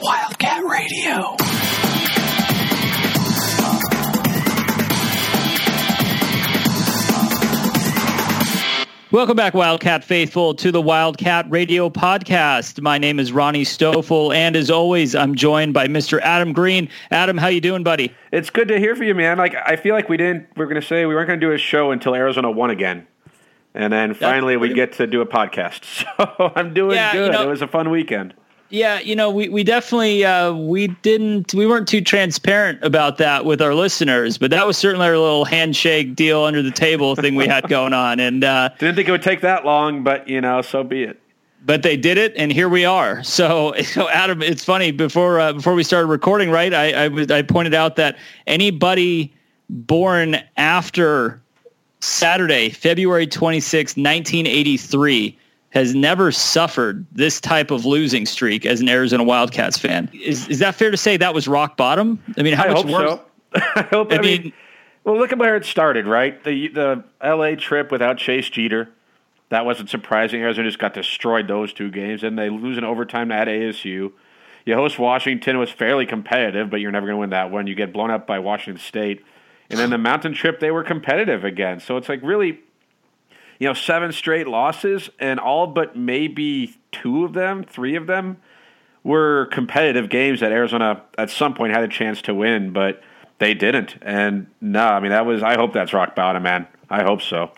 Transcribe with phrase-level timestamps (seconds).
[0.00, 1.36] Wildcat Radio.
[9.12, 12.80] Welcome back, Wildcat faithful, to the Wildcat Radio podcast.
[12.80, 16.18] My name is Ronnie Stoffel, and as always, I'm joined by Mr.
[16.22, 16.88] Adam Green.
[17.10, 18.14] Adam, how you doing, buddy?
[18.32, 19.36] It's good to hear from you, man.
[19.36, 20.46] Like I feel like we didn't.
[20.56, 22.70] We are going to say we weren't going to do a show until Arizona won
[22.70, 23.06] again,
[23.74, 26.04] and then finally we get to do a podcast.
[26.38, 27.32] So I'm doing Yeah, you good.
[27.32, 28.34] know- it was a fun weekend.
[28.72, 33.44] Yeah, you know, we, we definitely uh, we didn't we weren't too transparent about that
[33.44, 37.34] with our listeners, but that was certainly our little handshake deal under the table thing
[37.34, 40.40] we had going on, and uh, Didn't think it would take that long, but you
[40.40, 41.20] know, so be it.
[41.66, 43.24] but they did it, and here we are.
[43.24, 46.72] So, so Adam, it's funny before uh, before we started recording, right?
[46.72, 49.34] I I, was, I pointed out that anybody
[49.68, 51.42] born after
[52.00, 55.38] Saturday, February 26, 1983,
[55.70, 60.10] has never suffered this type of losing streak as an Arizona Wildcats fan.
[60.12, 62.22] Is is that fair to say that was rock bottom?
[62.36, 63.10] I mean, how I much hope worse?
[63.10, 63.24] so.
[63.76, 64.12] I hope.
[64.12, 64.52] I, I mean, mean-
[65.04, 66.42] well, look at where it started, right?
[66.42, 67.56] The the L.A.
[67.56, 68.90] trip without Chase Jeter.
[69.50, 70.40] That wasn't surprising.
[70.42, 74.12] Arizona just got destroyed those two games, and they lose in overtime at ASU.
[74.64, 77.66] You host Washington, was fairly competitive, but you're never going to win that one.
[77.66, 79.24] You get blown up by Washington State,
[79.70, 81.80] and then the mountain trip they were competitive again.
[81.80, 82.60] So it's like really,
[83.58, 88.38] you know, seven straight losses, and all but maybe two of them, three of them,
[89.02, 93.02] were competitive games that Arizona at some point had a chance to win, but
[93.38, 93.96] they didn't.
[94.02, 95.42] And no, I mean that was.
[95.42, 96.66] I hope that's rock bottom, man.
[96.88, 97.52] I hope so.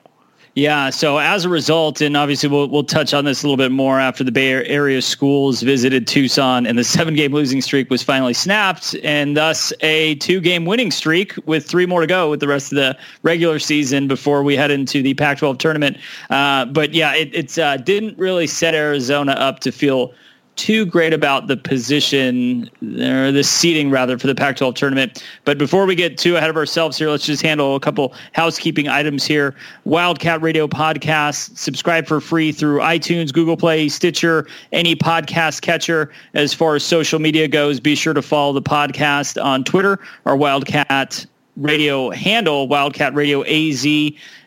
[0.55, 0.91] Yeah.
[0.91, 3.99] So as a result, and obviously we'll we'll touch on this a little bit more
[3.99, 8.35] after the Bay Area schools visited Tucson, and the seven game losing streak was finally
[8.35, 12.49] snapped, and thus a two game winning streak with three more to go with the
[12.49, 15.97] rest of the regular season before we head into the Pac-12 tournament.
[16.29, 20.13] Uh, but yeah, it it's uh, didn't really set Arizona up to feel
[20.57, 25.25] too great about the position or the seating rather for the Pac-12 tournament.
[25.45, 28.89] But before we get too ahead of ourselves here, let's just handle a couple housekeeping
[28.89, 29.55] items here.
[29.85, 36.13] Wildcat Radio podcast, subscribe for free through iTunes, Google Play, Stitcher, any podcast catcher.
[36.35, 40.37] As far as social media goes, be sure to follow the podcast on Twitter or
[40.37, 41.27] Wildcat
[41.57, 43.87] Radio handle, Wildcat Radio AZ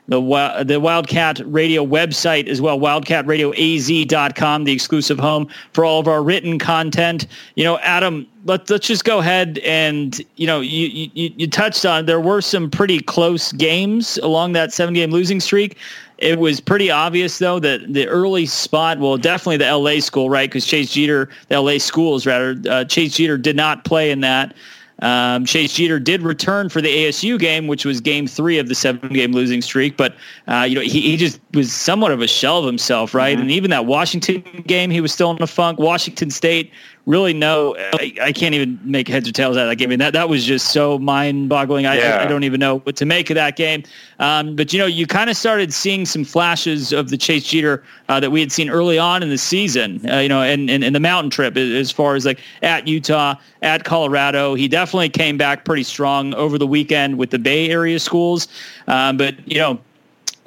[0.08, 6.22] the the Wildcat Radio website as well, wildcatradioaz.com, the exclusive home for all of our
[6.22, 7.28] written content.
[7.56, 11.86] You know, Adam, let's let's just go ahead and you know you you, you touched
[11.86, 15.78] on there were some pretty close games along that seven game losing streak.
[16.18, 20.50] It was pretty obvious though that the early spot, well, definitely the LA school, right?
[20.50, 24.56] Because Chase Jeter, the LA schools rather, uh, Chase Jeter did not play in that.
[25.00, 28.76] Um, Chase Jeter did return for the ASU game, which was game three of the
[28.76, 30.16] seven game losing streak, but
[30.48, 33.38] uh, you know he, he just was somewhat of a shell of himself, right?
[33.38, 35.80] And even that Washington game, he was still in a funk.
[35.80, 36.72] Washington State,
[37.06, 39.90] really no, I, I can't even make heads or tails out of that game.
[39.90, 41.86] I mean, that that was just so mind boggling.
[41.86, 42.18] I, Yeah.
[42.18, 43.84] I, I don't even know what to make of that game.
[44.20, 47.84] Um, but you know, you kind of started seeing some flashes of the Chase Jeter
[48.10, 50.02] uh, that we had seen early on in the season.
[50.10, 52.88] Uh, you know, and, and and the mountain trip as- as far as like at
[52.88, 57.70] Utah, at Colorado, he definitely came back pretty strong over the weekend with the Bay
[57.70, 58.48] Area schools.
[58.88, 59.80] Um, but you know,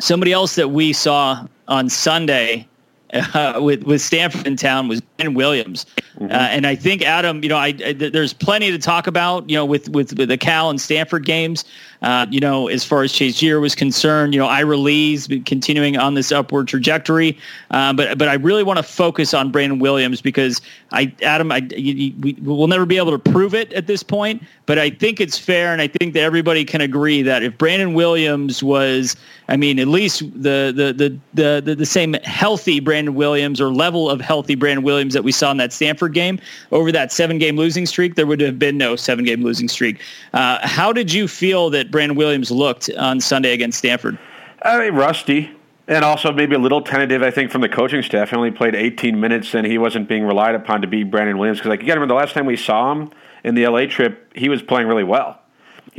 [0.00, 2.66] somebody else that we saw on Sunday
[3.34, 5.84] uh, with with Stanford in town was Ben Williams,
[6.20, 9.50] uh, and I think Adam, you know, I, I th- there's plenty to talk about,
[9.50, 11.64] you know, with with, with the Cal and Stanford games.
[12.02, 15.96] Uh, you know, as far as Chase Jeter was concerned, you know, Ira Lee's continuing
[15.96, 17.36] on this upward trajectory,
[17.72, 20.60] uh, but but I really want to focus on Brandon Williams because
[20.92, 24.04] I Adam, I you, you- we will never be able to prove it at this
[24.04, 27.58] point, but I think it's fair, and I think that everybody can agree that if
[27.58, 29.16] Brandon Williams was,
[29.48, 33.72] I mean, at least the the the the the, the same healthy Brandon Williams or
[33.72, 36.40] level of healthy Brandon Williams that we saw in that Stanford game
[36.72, 40.00] over that seven game losing streak, there would have been no seven game losing streak.
[40.32, 44.18] Uh, how did you feel that Brandon Williams looked on Sunday against Stanford?
[44.62, 45.50] I mean, rusty.
[45.86, 48.28] And also maybe a little tentative, I think, from the coaching staff.
[48.28, 51.58] He only played 18 minutes, and he wasn't being relied upon to be Brandon Williams.
[51.58, 53.10] Because, like, you got to remember the last time we saw him
[53.42, 55.40] in the LA trip, he was playing really well.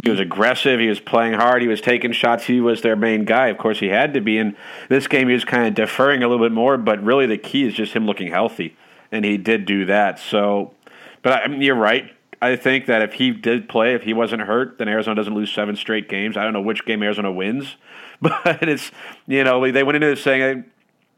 [0.04, 0.80] He was aggressive.
[0.80, 1.62] He was playing hard.
[1.62, 2.46] He was taking shots.
[2.46, 3.48] He was their main guy.
[3.48, 4.38] Of course, he had to be.
[4.38, 4.56] In
[4.88, 6.78] this game, he was kind of deferring a little bit more.
[6.78, 8.78] But really, the key is just him looking healthy,
[9.12, 10.20] and he did do that.
[10.20, 10.74] So,
[11.22, 12.12] but I mean, you're right.
[12.42, 15.52] I think that if he did play, if he wasn't hurt, then Arizona doesn't lose
[15.52, 16.38] seven straight games.
[16.38, 17.76] I don't know which game Arizona wins,
[18.22, 18.92] but it's
[19.28, 20.66] you know they went into this saying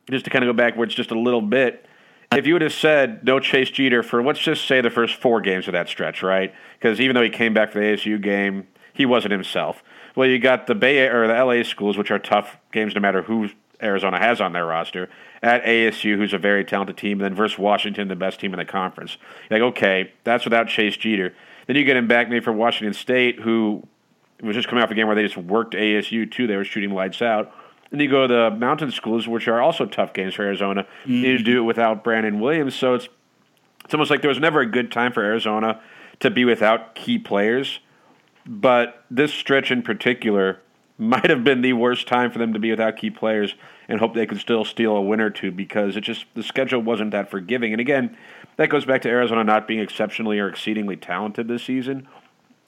[0.09, 1.85] just to kind of go backwards just a little bit.
[2.31, 5.41] If you would have said no Chase Jeter for let's just say the first four
[5.41, 6.53] games of that stretch, right?
[6.79, 9.83] Because even though he came back for the ASU game, he wasn't himself.
[10.15, 13.21] Well, you got the Bay or the LA schools, which are tough games no matter
[13.21, 13.49] who
[13.81, 15.09] Arizona has on their roster,
[15.43, 18.59] at ASU, who's a very talented team, and then versus Washington, the best team in
[18.59, 19.17] the conference.
[19.49, 21.33] Like, okay, that's without Chase Jeter.
[21.67, 23.87] Then you get him back maybe for Washington State, who
[24.41, 26.47] was just coming off a game where they just worked ASU too.
[26.47, 27.53] They were shooting lights out.
[27.89, 30.83] Then you go to the mountain schools, which are also tough games for Arizona.
[31.03, 31.13] Mm-hmm.
[31.13, 33.09] You do it without Brandon Williams, so it's
[33.83, 35.81] it's almost like there was never a good time for Arizona
[36.19, 37.79] to be without key players.
[38.45, 40.59] But this stretch in particular
[40.97, 43.55] might have been the worst time for them to be without key players
[43.87, 46.81] and hope they could still steal a win or two because it just the schedule
[46.81, 47.73] wasn't that forgiving.
[47.73, 48.17] And again,
[48.57, 52.07] that goes back to Arizona not being exceptionally or exceedingly talented this season,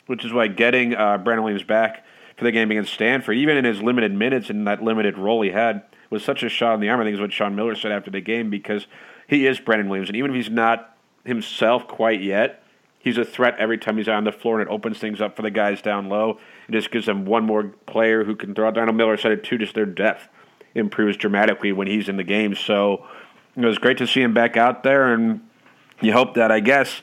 [0.08, 2.06] which is why getting uh, Brandon Williams back
[2.38, 5.52] for the game against Stanford, even in his limited minutes and that limited role he
[5.52, 7.00] had, was such a shot in the arm.
[7.00, 8.88] I think is what Sean Miller said after the game because
[9.28, 12.64] he is Brandon Williams, and even if he's not himself quite yet,
[13.00, 15.42] he's a threat every time he's on the floor, and it opens things up for
[15.42, 16.40] the guys down low.
[16.68, 18.76] It just gives them one more player who can throw out.
[18.76, 20.28] Donald Miller said it too, just their depth
[20.76, 22.56] improves dramatically when he's in the game.
[22.56, 23.06] So
[23.56, 25.42] it was great to see him back out there, and
[26.02, 27.02] you hope that I guess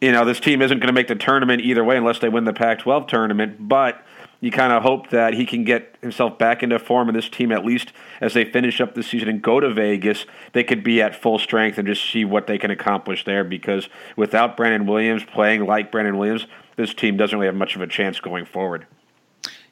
[0.00, 2.44] you know this team isn't going to make the tournament either way unless they win
[2.44, 4.04] the Pac-12 tournament, but
[4.40, 7.52] you kind of hope that he can get himself back into form and this team
[7.52, 11.02] at least as they finish up the season and go to Vegas, they could be
[11.02, 15.24] at full strength and just see what they can accomplish there because without Brandon Williams
[15.24, 18.86] playing like Brandon Williams, this team doesn't really have much of a chance going forward.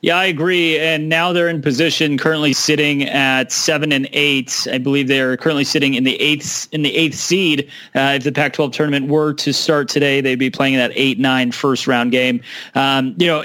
[0.01, 0.79] Yeah, I agree.
[0.79, 4.69] And now they're in position, currently sitting at seven and eight.
[4.71, 7.69] I believe they're currently sitting in the eighth in the eighth seed.
[7.97, 11.51] Uh, if the Pac-12 tournament were to start today, they'd be playing that eight nine
[11.51, 12.41] first round game.
[12.77, 13.43] Um, you know,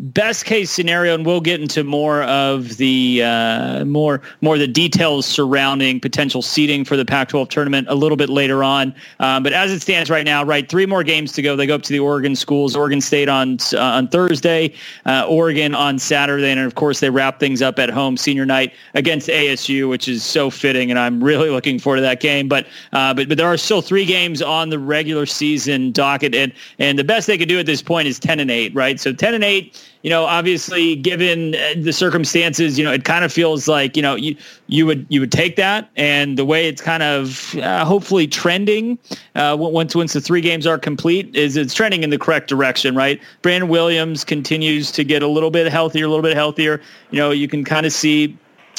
[0.00, 5.26] best case scenario, and we'll get into more of the uh, more more the details
[5.26, 8.94] surrounding potential seeding for the Pac-12 tournament a little bit later on.
[9.20, 11.56] Um, but as it stands right now, right, three more games to go.
[11.56, 12.76] They go up to the Oregon schools.
[12.76, 14.72] Oregon State on uh, on Thursday,
[15.06, 18.72] uh, Oregon on Saturday, and of course they wrap things up at home senior night
[18.94, 22.48] against ASU, which is so fitting, and I'm really looking forward to that game.
[22.48, 26.52] But uh, but but there are still three games on the regular season docket, and
[26.78, 28.98] and the best they could do at this point is ten and eight, right?
[29.00, 33.24] So ten and eight you know, obviously, given uh, the circumstances, you know, it kind
[33.24, 34.36] of feels like you know you
[34.68, 38.98] you would you would take that, and the way it's kind of uh, hopefully trending
[39.34, 42.94] uh, once once the three games are complete is it's trending in the correct direction,
[42.94, 43.20] right?
[43.42, 46.80] Brandon Williams continues to get a little bit healthier, a little bit healthier.
[47.10, 48.36] You know, you can kind of see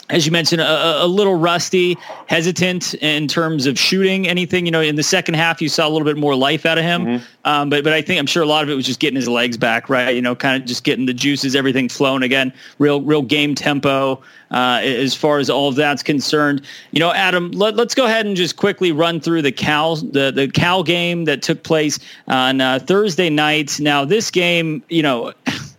[0.10, 1.98] as you mentioned, a, a, little rusty,
[2.28, 4.66] hesitant in terms of shooting anything.
[4.66, 6.84] You know, in the second half, you saw a little bit more life out of
[6.84, 7.06] him.
[7.06, 7.26] Mm-hmm.
[7.46, 9.28] Um, but but I think I'm sure a lot of it was just getting his
[9.28, 10.16] legs back, right?
[10.16, 12.52] You know, kind of just getting the juices, everything flowing again.
[12.80, 14.22] Real real game tempo
[14.52, 16.64] uh, as far as all of that's concerned.
[16.92, 20.32] You know, Adam, let, us go ahead and just quickly run through the Cal the
[20.32, 23.80] the Cal game that took place on uh, Thursday night.
[23.80, 25.34] Now this game, you know,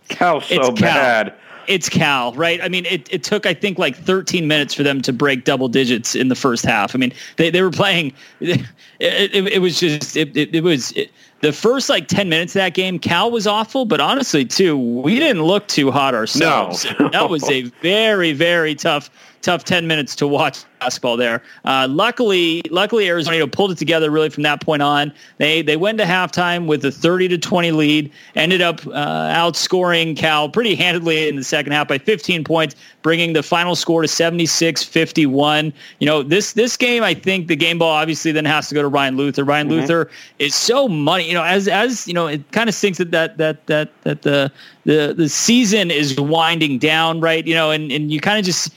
[0.07, 1.33] Cal's so bad
[1.71, 2.61] it's Cal, right?
[2.61, 5.69] I mean, it, it took, I think, like 13 minutes for them to break double
[5.69, 6.93] digits in the first half.
[6.93, 8.65] I mean, they, they were playing, it,
[8.99, 10.93] it, it was just, it, it, it was,
[11.41, 15.19] the first like 10 minutes of that game, Cal was awful, but honestly, too, we
[15.19, 16.85] didn't look too hot ourselves.
[16.99, 17.09] No.
[17.09, 19.09] that was a very, very tough
[19.41, 21.41] tough 10 minutes to watch basketball there.
[21.65, 25.11] Uh, luckily, luckily Arizona pulled it together really from that point on.
[25.37, 28.91] They they went to halftime with a 30 to 20 lead, ended up uh,
[29.33, 34.01] outscoring Cal pretty handedly in the second half by 15 points, bringing the final score
[34.01, 35.73] to 76-51.
[35.99, 38.81] You know, this this game I think the game ball obviously then has to go
[38.81, 39.43] to Ryan Luther.
[39.43, 39.81] Ryan mm-hmm.
[39.81, 40.09] Luther
[40.39, 43.37] is so money, you know, as as you know, it kind of sinks that that
[43.37, 44.51] that that that the
[44.85, 47.45] the the season is winding down, right?
[47.45, 48.71] You know, and and you kind of just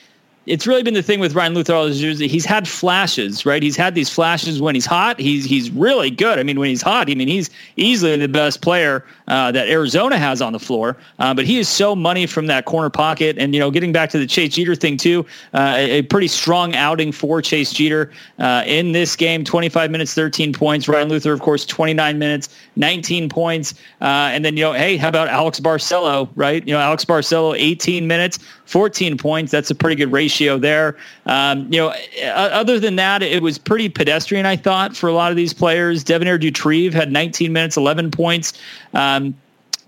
[0.47, 2.19] it's really been the thing with Ryan Luther all these years.
[2.19, 3.63] He's had flashes, right?
[3.63, 5.19] He's had these flashes when he's hot.
[5.19, 6.39] He's he's really good.
[6.39, 10.19] I mean, when he's hot, I mean he's easily the best player uh, that Arizona
[10.19, 10.97] has on the floor.
[11.19, 14.11] Uh, but he is so money from that corner pocket, and you know, getting back
[14.11, 15.25] to the Chase Jeter thing too,
[15.55, 19.45] uh, a, a, pretty strong outing for Chase Jeter uh, in this game.
[19.45, 20.89] 25 minutes, 13 points.
[20.89, 23.75] Ryan Luther, of course, 29 minutes, 19 points.
[24.01, 26.67] Uh, and then you know, hey, how about Alex Barcelo, right?
[26.67, 29.53] You know, Alex Barcelo, 18 minutes, 14 points.
[29.53, 30.97] That's a pretty good ratio there.
[31.27, 31.95] Um, you know,
[32.25, 36.03] other than that, it was pretty pedestrian, I thought, for a lot of these players.
[36.03, 38.55] Devonaire Doutrive had 19 minutes, 11 points.
[38.95, 39.35] Um,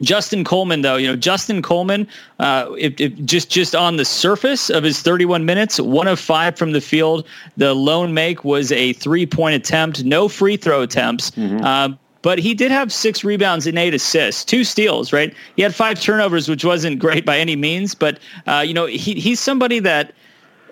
[0.03, 2.07] Justin Coleman, though, you know, Justin Coleman,
[2.39, 6.57] uh, if, if just just on the surface of his 31 minutes, one of five
[6.59, 7.27] from the field.
[7.57, 11.31] The lone make was a three point attempt, no free throw attempts.
[11.31, 11.65] Mm-hmm.
[11.65, 11.89] Uh,
[12.27, 15.33] but he did have six rebounds and eight assists, two steals, right?
[15.55, 18.19] He had five turnovers, which wasn't great by any means, but
[18.49, 20.13] uh, you know he he's somebody that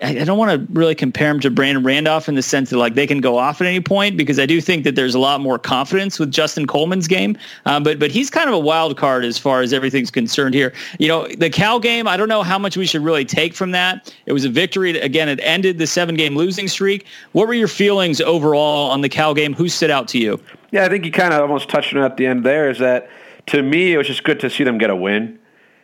[0.01, 2.95] I don't want to really compare him to Brandon Randolph in the sense that like
[2.95, 5.39] they can go off at any point because I do think that there's a lot
[5.39, 7.37] more confidence with Justin Coleman's game.
[7.65, 10.73] Um, but but he's kind of a wild card as far as everything's concerned here.
[10.99, 13.71] You know, the Cal game, I don't know how much we should really take from
[13.71, 14.13] that.
[14.25, 14.99] It was a victory.
[14.99, 17.05] Again, it ended the seven game losing streak.
[17.31, 19.53] What were your feelings overall on the Cal game?
[19.53, 20.41] Who stood out to you?
[20.71, 23.09] Yeah, I think you kind of almost touched on at the end there is that
[23.47, 25.39] to me, it was just good to see them get a win.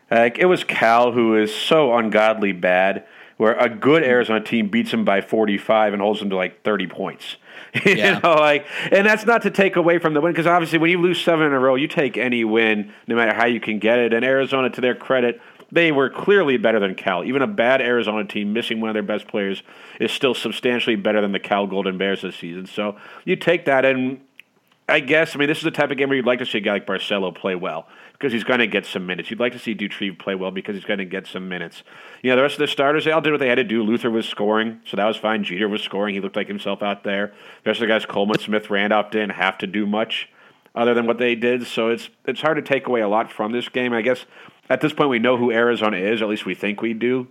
[0.09, 3.05] Like it was Cal who is so ungodly bad
[3.41, 6.85] where a good Arizona team beats them by 45 and holds them to like 30
[6.85, 7.37] points.
[7.85, 8.19] you yeah.
[8.19, 11.01] know, like, and that's not to take away from the win because obviously when you
[11.01, 13.97] lose seven in a row, you take any win, no matter how you can get
[13.97, 14.13] it.
[14.13, 17.23] And Arizona, to their credit, they were clearly better than Cal.
[17.23, 19.63] Even a bad Arizona team missing one of their best players
[19.99, 22.67] is still substantially better than the Cal Golden Bears this season.
[22.67, 22.95] So
[23.25, 24.21] you take that, and
[24.91, 26.57] I guess I mean this is the type of game where you'd like to see
[26.57, 29.31] a guy like Barcelo play well because he's going to get some minutes.
[29.31, 31.81] You'd like to see Doutrive play well because he's going to get some minutes.
[32.21, 33.83] You know, the rest of the starters, they all did what they had to do.
[33.83, 35.43] Luther was scoring, so that was fine.
[35.43, 36.13] Jeter was scoring.
[36.13, 37.33] He looked like himself out there.
[37.63, 40.29] The rest of the guys, Coleman, Smith, Randolph, didn't have to do much
[40.75, 41.65] other than what they did.
[41.65, 43.93] So it's it's hard to take away a lot from this game.
[43.93, 44.25] I guess
[44.69, 46.21] at this point we know who Arizona is.
[46.21, 47.27] At least we think we do.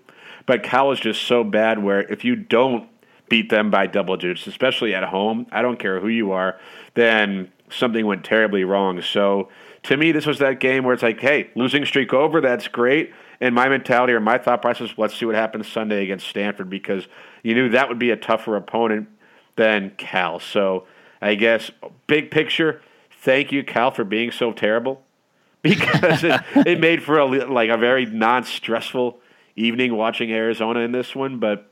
[0.46, 2.88] But Cal is just so bad where if you don't
[3.30, 6.60] beat them by double digits, especially at home, I don't care who you are,
[6.94, 9.00] then something went terribly wrong.
[9.00, 9.48] So
[9.84, 13.12] to me, this was that game where it's like, hey, losing streak over, that's great.
[13.40, 17.06] And my mentality or my thought process, let's see what happens Sunday against Stanford because
[17.42, 19.08] you knew that would be a tougher opponent
[19.56, 20.40] than Cal.
[20.40, 20.86] So
[21.22, 21.70] I guess
[22.06, 22.82] big picture,
[23.22, 25.02] thank you, Cal, for being so terrible
[25.62, 29.20] because it, it made for a like a very non-stressful
[29.56, 31.38] evening watching Arizona in this one.
[31.38, 31.69] But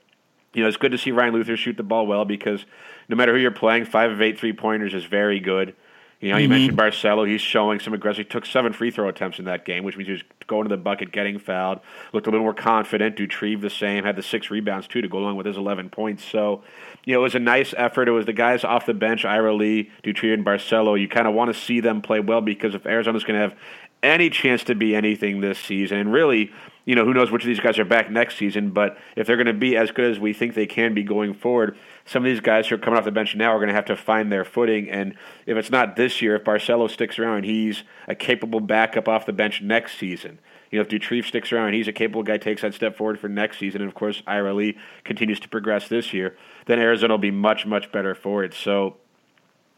[0.54, 2.64] you know, it's good to see Ryan Luther shoot the ball well because
[3.08, 5.74] no matter who you're playing, five of eight three pointers is very good.
[6.20, 6.50] You know, you mm-hmm.
[6.50, 7.28] mentioned Barcelo.
[7.28, 8.26] He's showing some aggressive.
[8.26, 10.68] He took seven free throw attempts in that game, which means he was going to
[10.68, 11.78] the bucket, getting fouled.
[12.12, 13.14] Looked a little more confident.
[13.14, 14.02] Doutrive the same.
[14.02, 16.24] Had the six rebounds, too, to go along with his 11 points.
[16.24, 16.64] So,
[17.04, 18.08] you know, it was a nice effort.
[18.08, 21.00] It was the guys off the bench, Ira Lee, Doutrive, and Barcelo.
[21.00, 23.56] You kind of want to see them play well because if Arizona's going to have
[24.02, 26.52] any chance to be anything this season, and really–
[26.88, 29.36] you know, who knows which of these guys are back next season, but if they're
[29.36, 31.76] going to be as good as we think they can be going forward,
[32.06, 33.84] some of these guys who are coming off the bench now are going to have
[33.84, 34.88] to find their footing.
[34.88, 35.14] And
[35.44, 39.34] if it's not this year, if Barcelo sticks around, he's a capable backup off the
[39.34, 40.38] bench next season.
[40.70, 43.28] You know, if Doutrive sticks around, he's a capable guy, takes that step forward for
[43.28, 47.18] next season, and of course, Ira Lee continues to progress this year, then Arizona will
[47.18, 48.54] be much, much better for it.
[48.54, 48.96] So,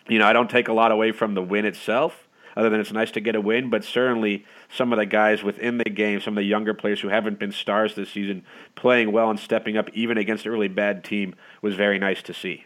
[0.08, 2.92] you know, I don't take a lot away from the win itself other than it's
[2.92, 3.70] nice to get a win.
[3.70, 7.08] But certainly some of the guys within the game, some of the younger players who
[7.08, 11.02] haven't been stars this season, playing well and stepping up even against a really bad
[11.04, 12.64] team was very nice to see.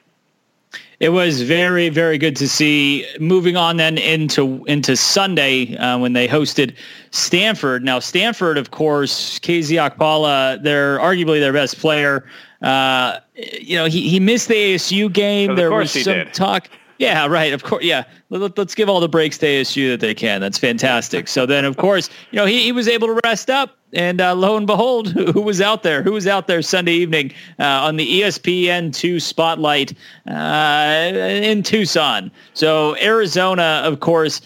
[1.01, 3.07] It was very, very good to see.
[3.21, 6.75] Moving on then into into Sunday uh, when they hosted
[7.11, 7.85] Stanford.
[7.85, 12.27] Now Stanford, of course, KZ Okpala, they're arguably their best player.
[12.63, 15.55] Uh, you know, he, he missed the ASU game.
[15.55, 16.35] there was some did.
[16.35, 16.69] talk.
[16.99, 17.53] Yeah, right.
[17.53, 17.85] Of course.
[17.85, 18.05] Yeah.
[18.31, 20.41] Let, us give all the breaks to ASU that they can.
[20.41, 21.29] That's fantastic.
[21.29, 23.77] So then, of course, you know, he, he was able to rest up.
[23.93, 26.03] And uh, lo and behold, who, who, was out there?
[26.03, 29.95] Who was out there Sunday evening uh, on the ESPN2 spotlight
[30.29, 32.31] uh, in Tucson?
[32.55, 34.41] So Arizona, of course,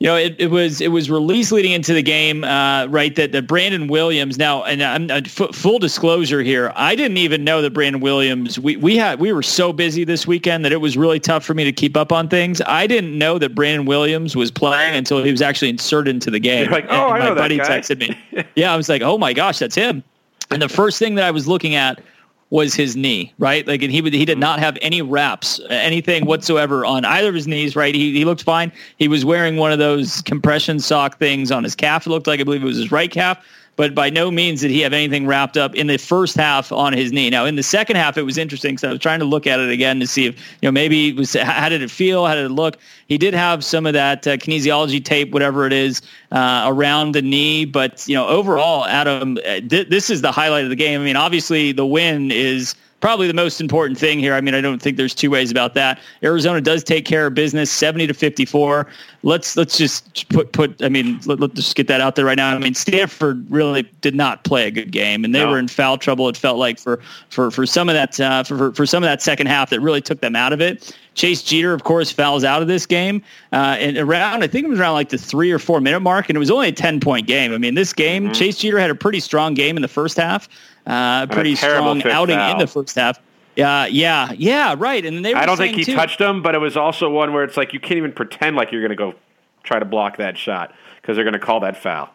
[0.00, 3.14] you know, it, it was it was released leading into the game, uh, right?
[3.16, 4.38] That, that Brandon Williams.
[4.38, 8.58] Now, and I'm uh, f- full disclosure here, I didn't even know that Brandon Williams.
[8.58, 11.52] We we had we were so busy this weekend that it was really tough for
[11.52, 12.62] me to keep up on things.
[12.66, 16.40] I didn't know that Brandon Williams was playing until he was actually inserted into the
[16.40, 16.64] game.
[16.64, 17.80] You're like, oh, and I know my buddy that guy.
[17.80, 18.46] texted me.
[18.54, 20.02] yeah, I was like, oh my gosh, that's him.
[20.50, 22.02] And the first thing that I was looking at
[22.50, 23.66] was his knee, right?
[23.66, 24.40] Like, and he would, he did mm-hmm.
[24.40, 27.94] not have any wraps, anything whatsoever on either of his knees, right?
[27.94, 28.72] He, he looked fine.
[28.98, 32.06] He was wearing one of those compression sock things on his calf.
[32.06, 33.44] It looked like, I believe it was his right calf
[33.80, 36.92] but by no means did he have anything wrapped up in the first half on
[36.92, 37.30] his knee.
[37.30, 39.58] Now, in the second half, it was interesting because I was trying to look at
[39.58, 42.26] it again to see if, you know, maybe it was, how did it feel?
[42.26, 42.76] How did it look?
[43.06, 47.22] He did have some of that uh, kinesiology tape, whatever it is, uh, around the
[47.22, 47.64] knee.
[47.64, 51.00] But, you know, overall, Adam, uh, th- this is the highlight of the game.
[51.00, 54.34] I mean, obviously the win is– probably the most important thing here.
[54.34, 55.98] I mean, I don't think there's two ways about that.
[56.22, 58.86] Arizona does take care of business, 70 to 54.
[59.22, 60.82] Let's let's just put put.
[60.82, 62.54] I mean, let, us just get that out there right now.
[62.54, 65.50] I mean, Stanford really did not play a good game, and they no.
[65.50, 66.28] were in foul trouble.
[66.28, 69.22] It felt like for for for some of that uh, for for some of that
[69.22, 70.96] second half that really took them out of it.
[71.14, 74.70] Chase Jeter, of course, fouls out of this game, uh, and around I think it
[74.70, 77.00] was around like the three or four minute mark, and it was only a ten
[77.00, 77.52] point game.
[77.52, 78.32] I mean, this game, mm-hmm.
[78.32, 80.48] Chase Jeter had a pretty strong game in the first half.
[80.90, 82.52] Uh, pretty strong outing foul.
[82.52, 83.20] in the first half.
[83.56, 85.04] Yeah, uh, yeah, yeah, right.
[85.04, 87.44] And they I don't think he too, touched him, but it was also one where
[87.44, 89.14] it's like you can't even pretend like you're going to go
[89.62, 92.10] try to block that shot because they're going to call that foul.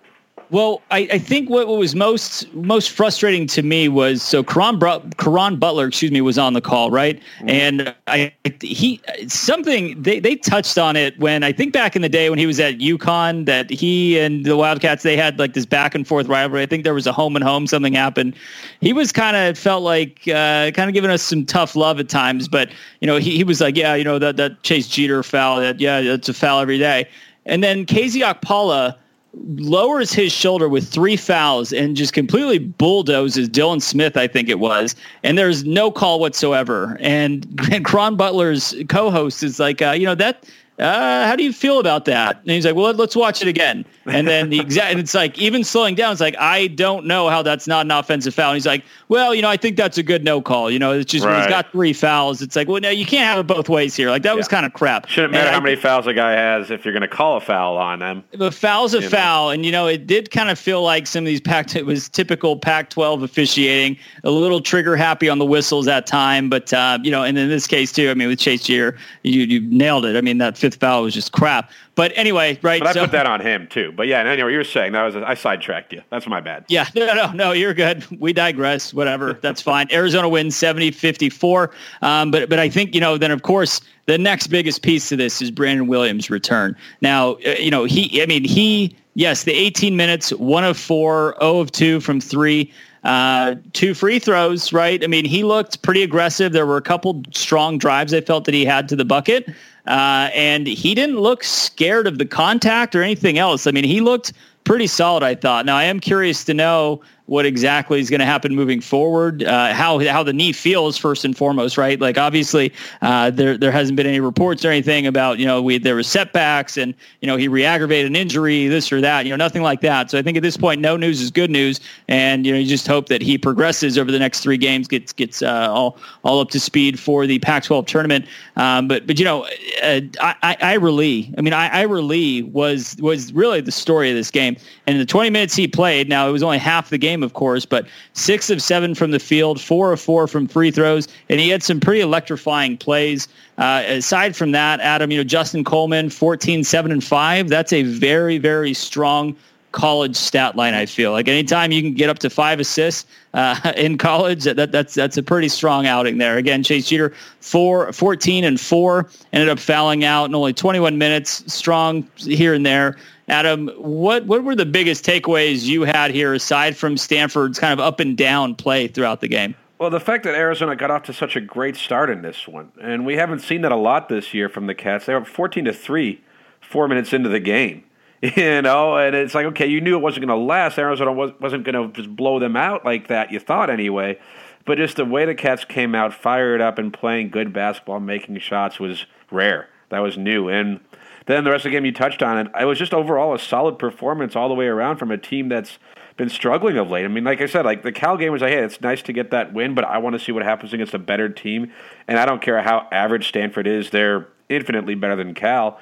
[0.52, 4.80] Well, I, I think what, what, was most most frustrating to me was so Caron,
[5.18, 7.20] Caron Butler, excuse me, was on the call, right?
[7.40, 7.50] Mm-hmm.
[7.50, 12.10] And I he something they, they touched on it when I think back in the
[12.10, 15.66] day when he was at UConn that he and the Wildcats they had like this
[15.66, 16.62] back and forth rivalry.
[16.62, 18.36] I think there was a home and home something happened.
[18.82, 22.08] He was kind of felt like uh, kind of giving us some tough love at
[22.08, 22.70] times, but
[23.02, 25.80] you know he, he was like, yeah, you know that that Chase Jeter foul, that
[25.80, 27.10] yeah, that's a foul every day.
[27.48, 28.96] And then KZ Okpala
[29.44, 34.60] lowers his shoulder with three fouls and just completely bulldozes Dylan Smith, I think it
[34.60, 36.98] was, and there's no call whatsoever.
[37.00, 37.46] And,
[37.86, 40.46] Caron Butler's co-host is like, uh, you know, that
[40.78, 42.40] uh, how do you feel about that?
[42.42, 43.86] And he's like, well, let's watch it again.
[44.06, 47.30] And then the exact, and it's like, even slowing down, it's like, I don't know
[47.30, 48.52] how that's not an offensive foul.
[48.52, 50.70] And he's like, well, you know, I think that's a good no call.
[50.70, 51.40] You know, it's just right.
[51.40, 54.10] he's got three fouls, it's like, well, no, you can't have it both ways here.
[54.10, 54.36] Like that yeah.
[54.36, 55.08] was kind of crap.
[55.08, 57.38] Shouldn't matter and how I, many fouls a guy has if you're going to call
[57.38, 58.24] a foul on them.
[58.32, 59.48] The foul's a foul.
[59.48, 59.52] Know.
[59.52, 62.10] And, you know, it did kind of feel like some of these Pac, it was
[62.10, 66.50] typical Pac-12 officiating, a little trigger happy on the whistles at time.
[66.50, 69.44] But, uh, you know, and in this case too, I mean, with Chase Jeter, you,
[69.44, 70.18] you nailed it.
[70.18, 71.70] I mean, that fifth foul was just crap.
[71.94, 72.82] But anyway, right.
[72.82, 73.92] But I so, put that on him too.
[73.92, 76.02] But yeah, anyway, you were saying that was I sidetracked you.
[76.10, 76.66] That's my bad.
[76.70, 78.04] Yeah, no, no, no, you're good.
[78.20, 78.94] We digress.
[78.94, 79.88] Whatever, that's fine.
[79.92, 81.72] Arizona wins 70-54.
[82.02, 85.16] Um, but but I think you know then of course the next biggest piece to
[85.16, 86.76] this is Brandon Williams' return.
[87.02, 88.22] Now uh, you know he.
[88.22, 88.96] I mean he.
[89.18, 92.70] Yes, the 18 minutes, one of four, 0 of two from three.
[93.06, 95.04] Uh, two free throws, right?
[95.04, 96.54] I mean, he looked pretty aggressive.
[96.54, 99.48] There were a couple strong drives I felt that he had to the bucket.
[99.86, 103.68] Uh, and he didn't look scared of the contact or anything else.
[103.68, 104.34] I mean, he looked
[104.64, 105.68] pretty solid, I thought.
[105.68, 109.74] Now, I am curious to know what exactly is going to happen moving forward, uh,
[109.74, 112.00] how how the knee feels first and foremost, right?
[112.00, 115.80] Like obviously uh, there there hasn't been any reports or anything about you know we
[115.80, 119.36] there were setbacks and you know he re-aggravated an injury, this or that, you know
[119.36, 120.12] nothing like that.
[120.12, 122.68] So I think at this point, no news is good news, and you know you
[122.68, 126.40] just hope that he progresses over the next three games, gets gets uh, all all
[126.40, 128.26] up to speed for the Pac-12 tournament.
[128.56, 129.46] Um, but but you know
[129.82, 134.12] uh, I, I Ira Lee, I mean I, Ira Lee was was really the story
[134.12, 136.92] of this game, and in the 20 minutes he played, now it was only half
[136.92, 140.28] the game game, of course, but six of seven from the field, four of four
[140.28, 143.28] from free throws, and he had some pretty electrifying plays.
[143.58, 147.50] Uh, aside from that, Adam, you know, Justin Coleman, 14, 7, and 5.
[147.50, 149.36] That's a very, very strong
[149.72, 150.74] college stat line.
[150.74, 154.72] I feel like anytime you can get up to five assists uh, in college, that,
[154.72, 156.38] that's that's a pretty strong outing there.
[156.38, 161.44] Again, Chase Jeter, four, 14 and four, ended up fouling out in only 21 minutes.
[161.54, 162.98] Strong here and there.
[163.28, 167.80] Adam, what what were the biggest takeaways you had here aside from Stanford's kind of
[167.80, 169.56] up and down play throughout the game?
[169.80, 172.72] Well, the fact that Arizona got off to such a great start in this one,
[172.82, 175.06] and we haven't seen that a lot this year from the Cats.
[175.06, 176.22] They were 14 to three,
[176.62, 177.84] four minutes into the game.
[178.36, 180.80] You know, and it's like, okay, you knew it wasn't going to last.
[180.80, 184.18] Arizona was, wasn't going to just blow them out like that, you thought anyway.
[184.66, 188.40] But just the way the Cats came out, fired up, and playing good basketball, making
[188.40, 189.70] shots was rare.
[189.90, 190.50] That was new.
[190.50, 190.80] And
[191.26, 192.52] then the rest of the game, you touched on it.
[192.60, 195.80] It was just overall a solid performance all the way around from a team that's
[196.18, 197.04] been struggling of late.
[197.04, 199.14] I mean, like I said, like the Cal game was like, hey, it's nice to
[199.14, 201.72] get that win, but I want to see what happens against a better team.
[202.08, 205.80] And I don't care how average Stanford is; they're infinitely better than Cal.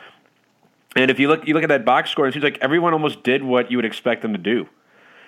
[0.96, 3.24] And if you look, you look at that box score, it seems like everyone almost
[3.24, 4.68] did what you would expect them to do.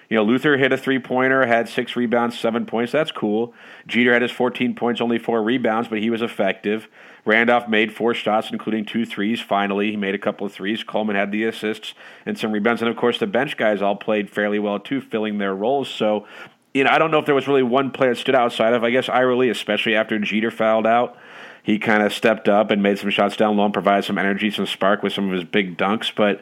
[0.10, 2.92] You know, Luther hit a three pointer, had six rebounds, seven points.
[2.92, 3.54] That's cool.
[3.88, 6.88] Jeter had his 14 points, only four rebounds, but he was effective.
[7.26, 9.42] Randolph made four shots, including two threes.
[9.42, 10.84] Finally, he made a couple of threes.
[10.84, 12.82] Coleman had the assists and some rebounds.
[12.82, 15.90] And of course, the bench guys all played fairly well too, filling their roles.
[15.90, 16.28] So,
[16.74, 18.84] you know, I don't know if there was really one player that stood outside of,
[18.84, 21.18] I guess, Ira especially after Jeter fouled out
[21.66, 24.52] he kind of stepped up and made some shots down low and provided some energy,
[24.52, 26.14] some spark with some of his big dunks.
[26.16, 26.40] But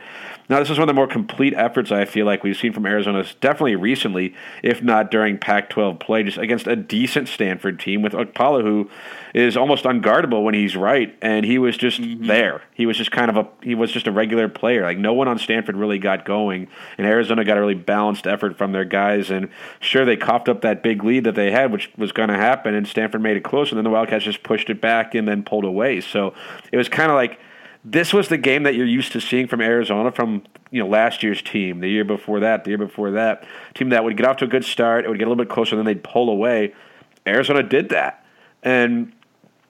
[0.49, 2.85] now this is one of the more complete efforts I feel like we've seen from
[2.85, 8.13] Arizona, definitely recently, if not during Pac-12 play, just against a decent Stanford team with
[8.13, 8.89] Okpala, who
[9.33, 12.27] is almost unguardable when he's right, and he was just mm-hmm.
[12.27, 12.61] there.
[12.73, 14.83] He was just kind of a he was just a regular player.
[14.83, 18.57] Like no one on Stanford really got going, and Arizona got a really balanced effort
[18.57, 19.31] from their guys.
[19.31, 22.35] And sure, they coughed up that big lead that they had, which was going to
[22.35, 25.27] happen, and Stanford made it close, and then the Wildcats just pushed it back and
[25.27, 26.01] then pulled away.
[26.01, 26.33] So
[26.71, 27.39] it was kind of like
[27.85, 31.23] this was the game that you're used to seeing from Arizona from you know last
[31.23, 34.37] year's team, the year before that, the year before that, team that would get off
[34.37, 36.29] to a good start, it would get a little bit closer, and then they'd pull
[36.29, 36.73] away.
[37.25, 38.25] Arizona did that,
[38.61, 39.13] and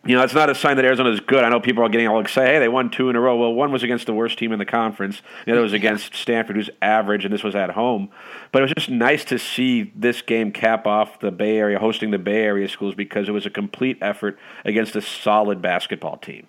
[0.05, 1.45] you know, it's not a sign that Arizona is good.
[1.45, 2.53] I know people are getting all excited.
[2.53, 3.37] Hey, they won two in a row.
[3.37, 5.21] Well, one was against the worst team in the conference.
[5.45, 8.09] The other was against Stanford, who's average, and this was at home.
[8.51, 12.11] But it was just nice to see this game cap off the Bay Area, hosting
[12.11, 16.47] the Bay Area schools, because it was a complete effort against a solid basketball team.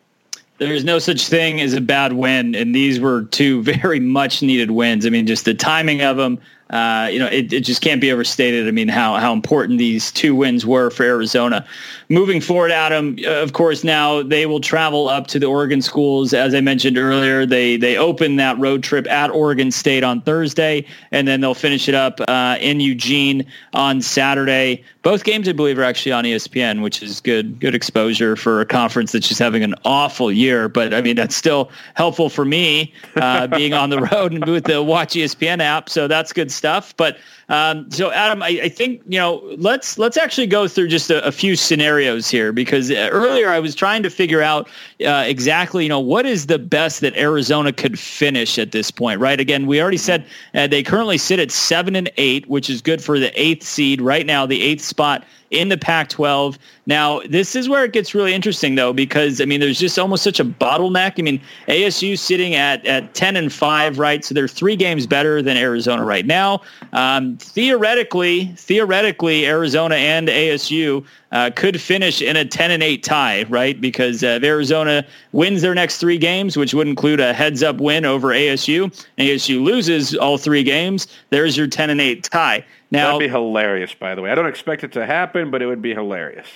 [0.59, 4.71] There's no such thing as a bad win, and these were two very much needed
[4.71, 5.07] wins.
[5.07, 6.39] I mean, just the timing of them,
[6.71, 8.67] uh, you know, it, it just can't be overstated.
[8.67, 11.67] I mean, how how important these two wins were for Arizona.
[12.09, 16.33] Moving forward, Adam, of course, now they will travel up to the Oregon schools.
[16.33, 20.87] As I mentioned earlier, they they open that road trip at Oregon State on Thursday,
[21.13, 24.85] and then they'll finish it up uh, in Eugene on Saturday.
[25.03, 28.67] Both games, I believe, are actually on ESPN, which is good good exposure for a
[28.67, 30.71] conference that's just having an awful year.
[30.71, 34.65] But I mean, that's still helpful for me uh, being on the road and with
[34.65, 35.91] the Watch ESPN app.
[35.91, 36.97] So that's good stuff.
[36.97, 41.11] But um, so Adam, I, I, think you know let's let's actually go through just
[41.11, 44.69] a, a, few scenarios here because uh, earlier I was trying to figure out
[45.07, 49.21] uh, exactly you know what is the best that Arizona could finish at this point,
[49.21, 49.39] right?
[49.39, 53.03] Again, we already said uh, they currently sit at seven and eight, which is good
[53.03, 56.59] for the eighth seed right now, the eighth spot in the Pac-12.
[56.87, 60.23] Now, this is where it gets really interesting, though, because I mean, there's just almost
[60.23, 61.15] such a bottleneck.
[61.19, 64.25] I mean, ASU sitting at at ten and five, right?
[64.25, 66.61] So they're three games better than Arizona right now.
[66.93, 73.43] Um, theoretically, theoretically, Arizona and ASU uh, could finish in a 10 and 8 tie,
[73.45, 73.79] right?
[73.81, 77.81] Because uh, if Arizona wins their next three games, which would include a heads up
[77.81, 78.85] win over ASU,
[79.19, 82.65] ASU loses all three games, there's your 10 and 8 tie.
[82.95, 84.31] Now, That'd be hilarious, by the way.
[84.31, 86.47] I don't expect it to happen, but it would be hilarious.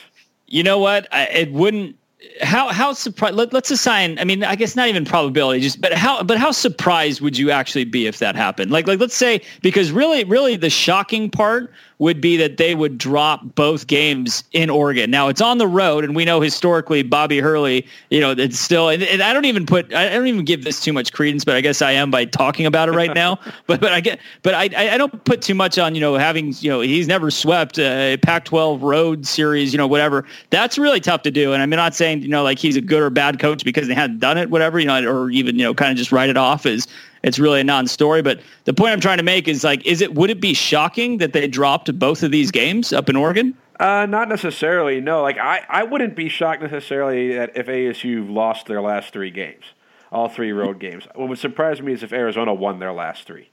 [0.47, 1.07] You know what?
[1.13, 1.97] I, it wouldn't
[2.41, 5.93] how how surprised let, us assign i mean i guess not even probability just but
[5.93, 9.41] how but how surprised would you actually be if that happened like like let's say
[9.63, 14.71] because really really the shocking part would be that they would drop both games in
[14.71, 15.11] Oregon.
[15.11, 18.89] Now it's on the road, and we know historically Bobby Hurley, you know, it's still.
[18.89, 21.57] And, and I don't even put, I don't even give this too much credence, but
[21.57, 23.39] I guess I am by talking about it right now.
[23.67, 26.55] but but I get, but I I don't put too much on you know having
[26.61, 30.25] you know he's never swept a Pac-12 road series, you know whatever.
[30.51, 33.03] That's really tough to do, and I'm not saying you know like he's a good
[33.03, 35.75] or bad coach because they hadn't done it, whatever, you know, or even you know
[35.75, 36.87] kind of just write it off as
[37.23, 38.23] it's really a non-story.
[38.23, 41.19] But the point I'm trying to make is like, is it would it be shocking
[41.19, 43.57] that they dropped both of these games up in Oregon?
[43.79, 45.01] Uh, not necessarily.
[45.01, 49.31] No, like I, I wouldn't be shocked necessarily that if ASU lost their last three
[49.31, 49.65] games,
[50.11, 51.07] all three road games.
[51.15, 53.51] What would surprise me is if Arizona won their last three.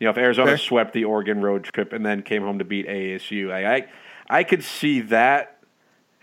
[0.00, 0.58] You know, if Arizona Fair.
[0.58, 3.86] swept the Oregon road trip and then came home to beat ASU, I, I,
[4.28, 5.56] I could see that.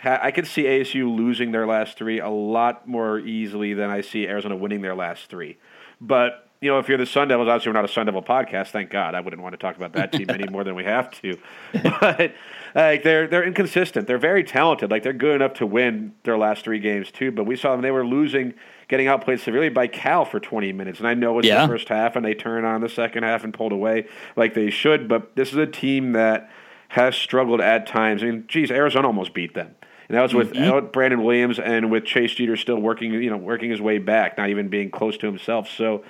[0.04, 4.28] I could see ASU losing their last three a lot more easily than I see
[4.28, 5.58] Arizona winning their last three.
[6.00, 8.70] But you know, if you're the Sun Devils, obviously we're not a Sun Devil podcast.
[8.70, 9.14] Thank God.
[9.14, 11.38] I wouldn't want to talk about that team any more than we have to.
[11.74, 12.34] But
[12.74, 14.08] like they're they're inconsistent.
[14.08, 14.90] They're very talented.
[14.90, 17.32] Like they're good enough to win their last three games too.
[17.32, 18.54] But we saw them; they were losing,
[18.88, 21.00] getting outplayed severely by Cal for 20 minutes.
[21.00, 21.62] And I know it's yeah.
[21.62, 24.70] the first half, and they turn on the second half and pulled away like they
[24.70, 25.08] should.
[25.08, 26.50] But this is a team that
[26.90, 28.24] has struggled at times.
[28.24, 29.76] I mean, geez, Arizona almost beat them.
[30.10, 30.88] And that was with mm-hmm.
[30.88, 34.50] Brandon Williams and with Chase Jeter still working, you know, working his way back, not
[34.50, 35.70] even being close to himself.
[35.70, 36.04] So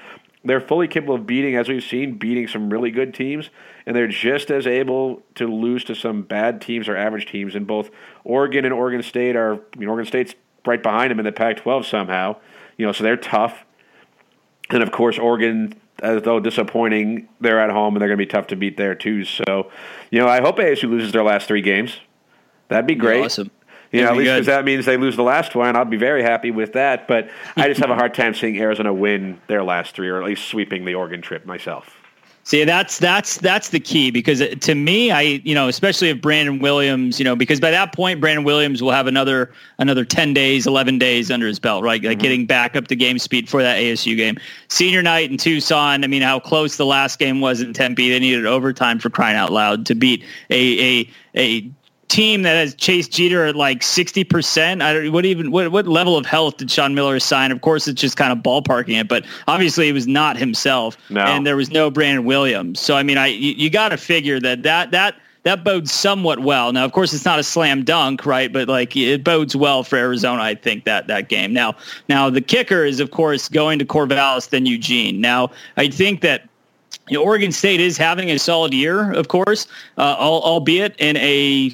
[0.44, 3.50] they're fully capable of beating, as we've seen, beating some really good teams,
[3.86, 7.56] and they're just as able to lose to some bad teams or average teams.
[7.56, 7.90] And both
[8.24, 11.86] Oregon and Oregon State are, I mean, Oregon State's right behind them in the Pac-12
[11.86, 12.38] somehow,
[12.78, 13.66] you know, so they're tough.
[14.70, 18.30] And of course, Oregon, as though disappointing, they're at home and they're going to be
[18.30, 19.24] tough to beat there too.
[19.24, 19.72] So,
[20.12, 21.98] you know, I hope ASU loses their last three games.
[22.68, 23.24] That'd be great.
[23.24, 23.50] Awesome.
[23.92, 25.76] You know, at least because that means they lose the last one.
[25.76, 27.08] I'll be very happy with that.
[27.08, 30.28] But I just have a hard time seeing Arizona win their last three, or at
[30.28, 31.98] least sweeping the Oregon trip myself.
[32.48, 36.60] See, that's that's that's the key because to me, I you know, especially if Brandon
[36.60, 40.66] Williams, you know, because by that point, Brandon Williams will have another another ten days,
[40.66, 42.02] eleven days under his belt, right?
[42.02, 42.22] Like mm-hmm.
[42.22, 44.38] getting back up to game speed for that ASU game.
[44.70, 46.06] Senior night in Tucson.
[46.06, 48.10] I mean, how close the last game was in Tempe.
[48.10, 51.70] They needed overtime for crying out loud to beat a a a
[52.08, 54.82] team that has Chase Jeter at like 60%.
[54.82, 57.52] I don't what even what what level of health did Sean Miller assign?
[57.52, 61.22] Of course it's just kind of ballparking it, but obviously it was not himself no.
[61.22, 62.80] and there was no Brandon Williams.
[62.80, 66.40] So I mean I you, you got to figure that that that that bodes somewhat
[66.40, 66.74] well.
[66.74, 68.52] Now, of course, it's not a slam dunk, right?
[68.52, 71.54] But like it bodes well for Arizona, I think that that game.
[71.54, 71.78] Now,
[72.10, 75.22] now the kicker is, of course, going to Corvallis then Eugene.
[75.22, 76.50] Now, I think that
[77.10, 81.74] you know, Oregon State is having a solid year, of course, uh, albeit in a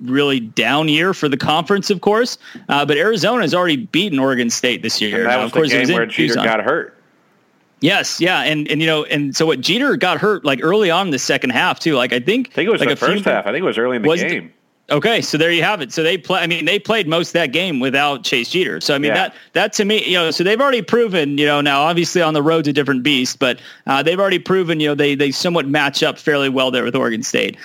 [0.00, 2.38] really down year for the conference, of course.
[2.68, 5.18] Uh, but Arizona has already beaten Oregon State this year.
[5.18, 6.92] And that now, was of course, the game where Jeter got hurt.
[7.80, 11.08] Yes, yeah, and and you know, and so what Jeter got hurt like early on
[11.08, 11.94] in the second half too.
[11.94, 13.46] Like I think, I think it was like the first half.
[13.46, 14.52] I think it was early in the game.
[14.88, 15.92] Okay, so there you have it.
[15.92, 16.40] So they play.
[16.40, 18.80] I mean, they played most of that game without Chase Jeter.
[18.80, 19.14] So I mean, yeah.
[19.14, 22.34] that that to me, you know, so they've already proven, you know, now obviously on
[22.34, 25.66] the road's a different beast, but uh, they've already proven, you know, they they somewhat
[25.66, 27.56] match up fairly well there with Oregon State.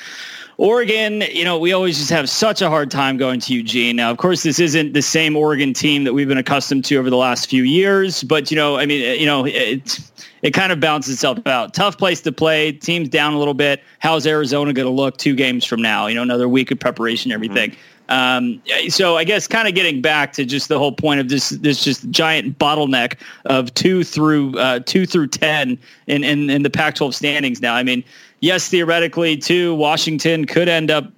[0.62, 3.96] Oregon, you know, we always just have such a hard time going to Eugene.
[3.96, 7.10] Now, of course, this isn't the same Oregon team that we've been accustomed to over
[7.10, 10.00] the last few years, but you know, I mean, you know, it
[10.44, 11.74] it kind of balances itself out.
[11.74, 12.74] Tough place to play.
[12.74, 13.82] Team's down a little bit.
[13.98, 16.06] How's Arizona going to look two games from now?
[16.06, 17.72] You know, another week of preparation, everything.
[17.72, 17.91] Mm-hmm.
[18.12, 21.50] Um, so I guess kind of getting back to just the whole point of this
[21.50, 26.70] this just giant bottleneck of two through uh, two through ten in, in in the
[26.70, 27.74] Pac-12 standings now.
[27.74, 28.04] I mean
[28.42, 31.12] yes, theoretically, too, Washington could end up.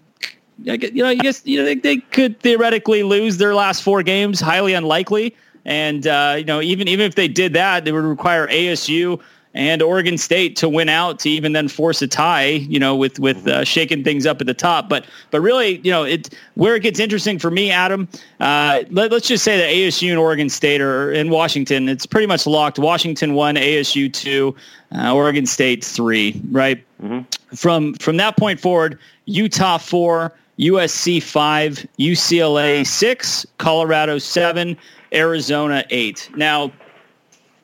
[0.60, 4.40] You know, I guess you know they, they could theoretically lose their last four games.
[4.40, 8.48] Highly unlikely, and uh, you know even even if they did that, they would require
[8.48, 9.20] ASU
[9.54, 13.20] and Oregon State to win out to even then force a tie, you know, with
[13.20, 14.90] with uh, shaking things up at the top.
[14.90, 18.08] But but really, you know, it where it gets interesting for me, Adam.
[18.40, 21.88] Uh, let, us just say that ASU and Oregon State are in Washington.
[21.88, 22.80] It's pretty much locked.
[22.80, 24.56] Washington one, ASU two,
[24.96, 26.42] uh, Oregon State three.
[26.50, 27.22] Right mm-hmm.
[27.56, 30.34] from from that point forward, Utah four.
[30.60, 34.78] USC five, UCLA six, Colorado seven,
[35.12, 36.30] Arizona eight.
[36.36, 36.72] Now,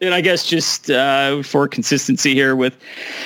[0.01, 2.77] and I guess just uh, for consistency here with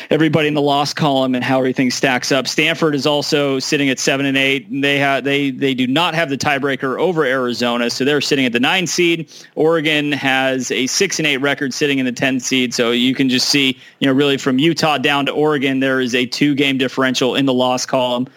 [0.09, 3.99] everybody in the loss column and how everything stacks up, Stanford is also sitting at
[3.99, 4.67] seven and eight.
[4.67, 8.45] And they have they they do not have the tiebreaker over Arizona, so they're sitting
[8.45, 9.29] at the nine seed.
[9.55, 12.73] Oregon has a six and eight record, sitting in the ten seed.
[12.73, 16.15] So you can just see, you know, really from Utah down to Oregon, there is
[16.15, 18.27] a two game differential in the loss column.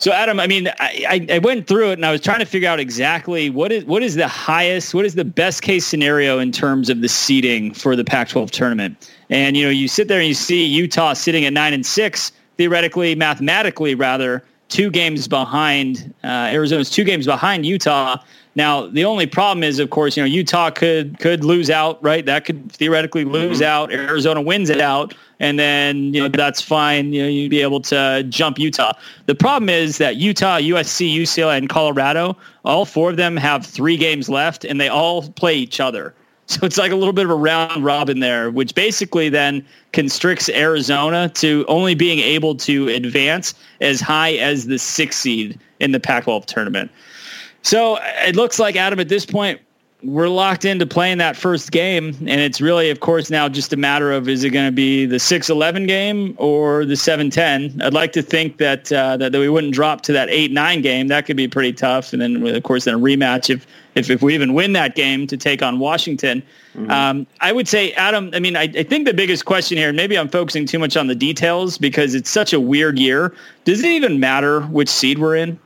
[0.00, 2.70] So Adam, I mean, I, I went through it and I was trying to figure
[2.70, 6.52] out exactly what is what is the highest, what is the best case scenario in
[6.52, 9.12] terms of the seeding for the Pac-12 tournament.
[9.28, 12.32] And you know, you sit there and you see Utah sitting at nine and six,
[12.56, 18.16] theoretically, mathematically, rather, two games behind uh, Arizona's two games behind Utah.
[18.54, 22.24] Now, the only problem is, of course, you know, Utah could could lose out, right?
[22.24, 23.64] That could theoretically lose mm-hmm.
[23.64, 23.92] out.
[23.92, 27.12] Arizona wins it out and then you know that's fine.
[27.12, 28.92] You know, you'd be able to jump Utah.
[29.26, 33.96] The problem is that Utah, USC, UCLA, and Colorado, all four of them have three
[33.96, 36.14] games left, and they all play each other.
[36.50, 40.48] So it's like a little bit of a round robin there, which basically then constricts
[40.48, 46.00] Arizona to only being able to advance as high as the sixth seed in the
[46.00, 46.90] Pac-12 tournament.
[47.62, 49.60] So it looks like Adam at this point
[50.02, 53.76] we're locked into playing that first game, and it's really, of course, now just a
[53.76, 57.82] matter of is it going to be the 6-11 game or the 7-10?
[57.82, 61.08] I'd like to think that, uh, that that we wouldn't drop to that 8-9 game.
[61.08, 64.22] That could be pretty tough, and then of course then a rematch if if, if
[64.22, 66.42] we even win that game to take on Washington.
[66.74, 66.90] Mm-hmm.
[66.90, 68.30] Um, I would say, Adam.
[68.32, 70.96] I mean, I, I think the biggest question here, and maybe I'm focusing too much
[70.96, 73.34] on the details because it's such a weird year.
[73.64, 75.58] Does it even matter which seed we're in?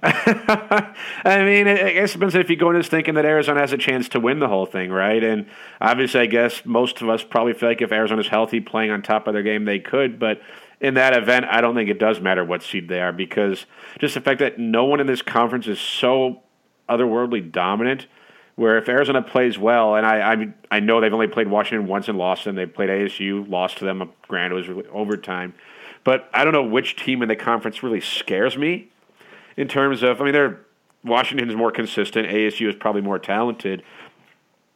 [0.02, 4.08] I mean, it depends if you go into this thinking that Arizona has a chance
[4.10, 5.22] to win the whole thing, right?
[5.22, 5.46] And
[5.80, 9.26] obviously, I guess most of us probably feel like if Arizona's healthy, playing on top
[9.26, 10.20] of their game, they could.
[10.20, 10.40] But
[10.80, 13.66] in that event, I don't think it does matter what seed they are because
[13.98, 16.42] just the fact that no one in this conference is so
[16.88, 18.06] otherworldly dominant.
[18.54, 22.08] Where if Arizona plays well, and I, I I know they've only played Washington once
[22.08, 22.56] and lost them.
[22.56, 24.10] They played ASU, lost to them.
[24.26, 25.54] Granted, it was overtime,
[26.02, 28.90] but I don't know which team in the conference really scares me
[29.58, 30.60] in terms of, I mean, they're
[31.04, 32.28] Washington is more consistent.
[32.28, 33.82] ASU is probably more talented.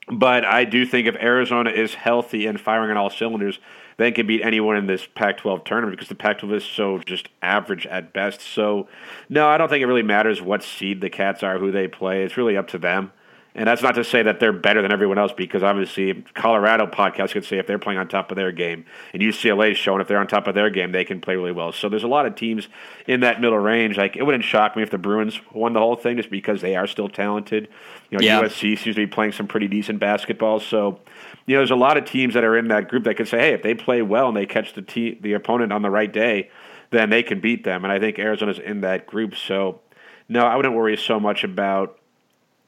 [0.09, 3.61] But I do think if Arizona is healthy and firing on all cylinders,
[3.97, 6.99] they can beat anyone in this Pac 12 tournament because the Pac 12 is so
[6.99, 8.41] just average at best.
[8.41, 8.89] So,
[9.29, 12.25] no, I don't think it really matters what seed the Cats are, who they play.
[12.25, 13.13] It's really up to them.
[13.55, 17.33] And that's not to say that they're better than everyone else because obviously Colorado podcast
[17.33, 20.09] could say if they're playing on top of their game and UCLA is showing if
[20.09, 21.71] they're on top of their game, they can play really well.
[21.71, 22.69] So there's a lot of teams
[23.07, 23.99] in that middle range.
[23.99, 26.77] Like it wouldn't shock me if the Bruins won the whole thing just because they
[26.77, 27.69] are still talented.
[28.11, 28.41] You know, yeah.
[28.41, 30.59] USC seems to be playing some pretty decent basketball.
[30.59, 31.01] So,
[31.45, 33.39] you know, there's a lot of teams that are in that group that could say,
[33.39, 36.11] hey, if they play well and they catch the te- the opponent on the right
[36.11, 36.51] day,
[36.91, 37.85] then they can beat them.
[37.85, 39.37] And I think Arizona's in that group.
[39.37, 39.81] So,
[40.29, 41.99] no, I wouldn't worry so much about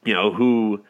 [0.05, 0.83] you know who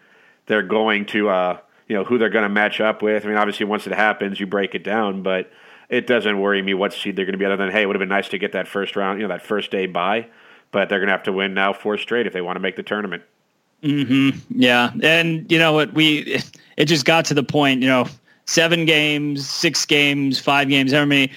[0.46, 3.26] they're going to uh, you know who they're going to match up with.
[3.26, 5.52] I mean, obviously, once it happens, you break it down, but
[5.90, 7.46] it doesn't worry me what seed they're going to be.
[7.46, 9.34] Other than hey, it would have been nice to get that first round, you know,
[9.34, 10.28] that first day bye,
[10.72, 12.76] but they're going to have to win now four straight if they want to make
[12.76, 13.24] the tournament.
[13.82, 14.32] Hmm.
[14.50, 16.42] Yeah, and you know what we
[16.78, 17.82] it just got to the point.
[17.82, 18.08] You know,
[18.46, 21.32] seven games, six games, five games, however many.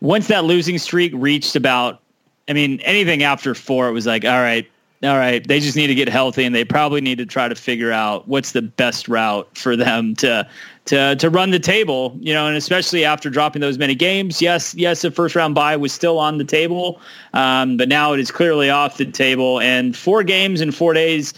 [0.00, 2.02] Once that losing streak reached about,
[2.48, 4.70] I mean, anything after four, it was like, all right,
[5.04, 7.54] all right, they just need to get healthy, and they probably need to try to
[7.54, 10.48] figure out what's the best route for them to
[10.86, 12.16] to to run the table.
[12.20, 14.42] You know, and especially after dropping those many games.
[14.42, 17.00] Yes, yes, the first round bye was still on the table,
[17.32, 19.60] um, but now it is clearly off the table.
[19.60, 21.34] And four games in four days.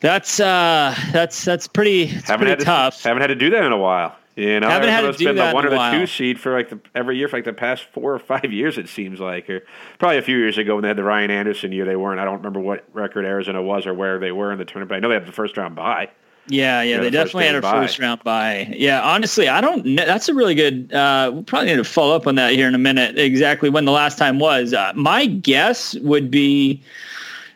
[0.00, 3.02] That's uh, that's that's pretty, haven't pretty had tough.
[3.02, 4.16] To, haven't had to do that in a while.
[4.34, 5.92] You know, Haven't had to do been that the one or a the while.
[5.92, 8.78] two seed for like the, every year for like the past four or five years.
[8.78, 9.62] It seems like, or
[9.98, 12.18] probably a few years ago when they had the Ryan Anderson year, they weren't.
[12.18, 14.88] I don't remember what record Arizona was or where they were in the tournament.
[14.88, 16.08] But I know they had the first round bye.
[16.48, 17.72] Yeah, yeah, Yeah, they the definitely had a bye.
[17.72, 18.74] first round bye.
[18.76, 19.82] Yeah, honestly, I don't.
[19.84, 20.92] kn- That's a really good.
[20.92, 23.18] Uh, we'll probably need to follow up on that here in a minute.
[23.18, 24.72] Exactly when the last time was.
[24.72, 26.82] Uh, my guess would be.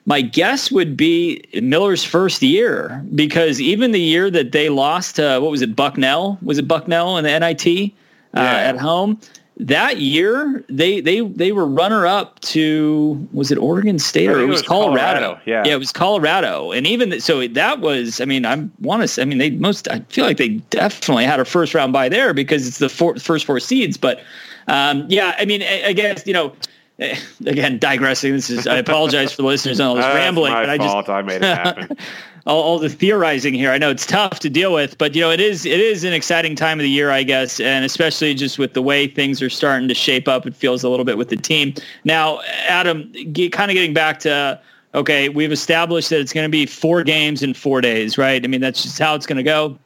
[0.08, 5.40] My guess would be Miller's first year because even the year that they lost, uh,
[5.40, 6.38] what was it, Bucknell?
[6.42, 8.52] Was it Bucknell in the NIT uh, Yeah.
[8.52, 9.20] at home?
[9.58, 14.44] That year, they they they were runner up to was it Oregon State or it
[14.44, 15.18] was Colorado?
[15.18, 15.64] Colorado, yeah.
[15.64, 18.20] yeah, it was Colorado, and even so, that was.
[18.20, 19.22] I mean, I want to.
[19.22, 19.88] I mean, they most.
[19.88, 23.16] I feel like they definitely had a first round by there because it's the four,
[23.16, 23.96] first four seeds.
[23.96, 24.20] But
[24.68, 26.52] um, yeah, I mean, I, I guess you know.
[26.98, 28.32] Eh, Again, digressing.
[28.32, 28.66] This is.
[28.66, 31.08] I apologize for the listeners on all this That's rambling, but I just.
[31.08, 31.96] I made it happen.
[32.46, 33.70] all, all the theorizing here.
[33.70, 36.12] I know it's tough to deal with, but you know it is it is an
[36.12, 39.50] exciting time of the year, I guess, and especially just with the way things are
[39.50, 40.46] starting to shape up.
[40.46, 42.40] It feels a little bit with the team now.
[42.68, 44.60] Adam, get, kind of getting back to
[44.94, 48.42] okay, we've established that it's going to be four games in four days, right?
[48.42, 49.78] I mean that's just how it's going to go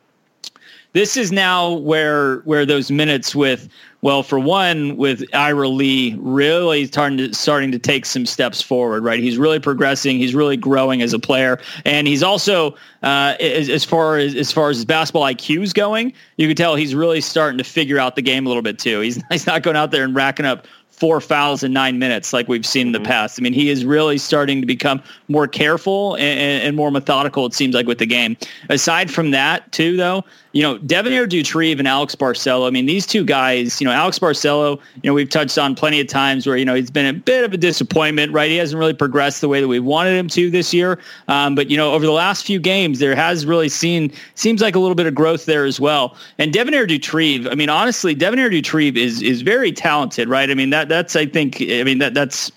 [0.92, 3.68] this is now where where those minutes with
[4.02, 9.04] well for one with Ira Lee really starting to starting to take some steps forward
[9.04, 9.20] right?
[9.20, 10.18] He's really progressing.
[10.18, 11.60] He's really growing as a player.
[11.84, 12.72] And he's also
[13.02, 16.56] uh, as, as far as as far as his basketball IQ is going you can
[16.56, 19.00] tell he's really starting to figure out the game a little bit too.
[19.00, 20.66] He's he's not going out there and racking up
[21.00, 23.40] four fouls in nine minutes like we've seen in the past.
[23.40, 27.46] I mean, he is really starting to become more careful and, and, and more methodical,
[27.46, 28.36] it seems like, with the game.
[28.68, 33.06] Aside from that, too, though, you know, Devonaire Doutrive and Alex Barcelo, I mean, these
[33.06, 36.56] two guys, you know, Alex Barcelo, you know, we've touched on plenty of times where,
[36.56, 38.50] you know, he's been a bit of a disappointment, right?
[38.50, 40.98] He hasn't really progressed the way that we wanted him to this year.
[41.28, 44.74] Um, but, you know, over the last few games, there has really seen, seems like
[44.74, 46.16] a little bit of growth there as well.
[46.38, 50.50] And Devonaire Doutrive, I mean, honestly, Devonaire Doutrive is, is very talented, right?
[50.50, 52.50] I mean, that that's, I think, I mean, that that's,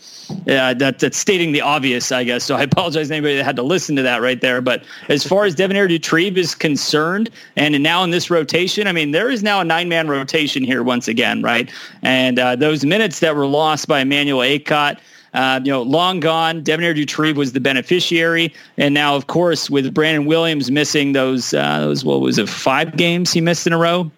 [0.47, 2.43] yeah, that, that's stating the obvious, I guess.
[2.43, 4.61] So I apologize to anybody that had to listen to that right there.
[4.61, 9.11] But as far as Devonaire Doutrive is concerned, and now in this rotation, I mean,
[9.11, 11.71] there is now a nine-man rotation here once again, right?
[12.01, 14.97] And uh, those minutes that were lost by Emmanuel Akot,
[15.33, 16.63] uh, you know, long gone.
[16.63, 21.79] Devonaire Doutrive was the beneficiary, and now, of course, with Brandon Williams missing those, uh,
[21.79, 24.09] those what was it, five games he missed in a row,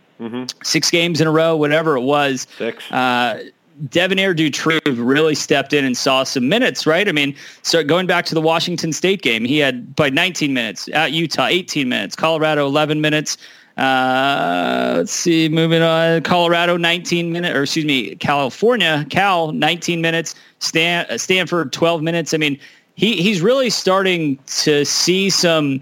[0.63, 2.47] six games in a row, whatever it was.
[2.57, 2.91] Six.
[2.91, 3.43] Uh,
[3.89, 7.07] Devonaire Doutrive really stepped in and saw some minutes, right?
[7.09, 10.87] I mean, so going back to the Washington State game, he had by 19 minutes
[10.93, 13.37] at Utah, 18 minutes, Colorado 11 minutes.
[13.77, 16.21] Uh, let's see, moving on.
[16.21, 22.33] Colorado 19 minutes, or excuse me, California, Cal 19 minutes, Stan, uh, Stanford 12 minutes.
[22.33, 22.57] I mean,
[22.95, 25.81] he he's really starting to see some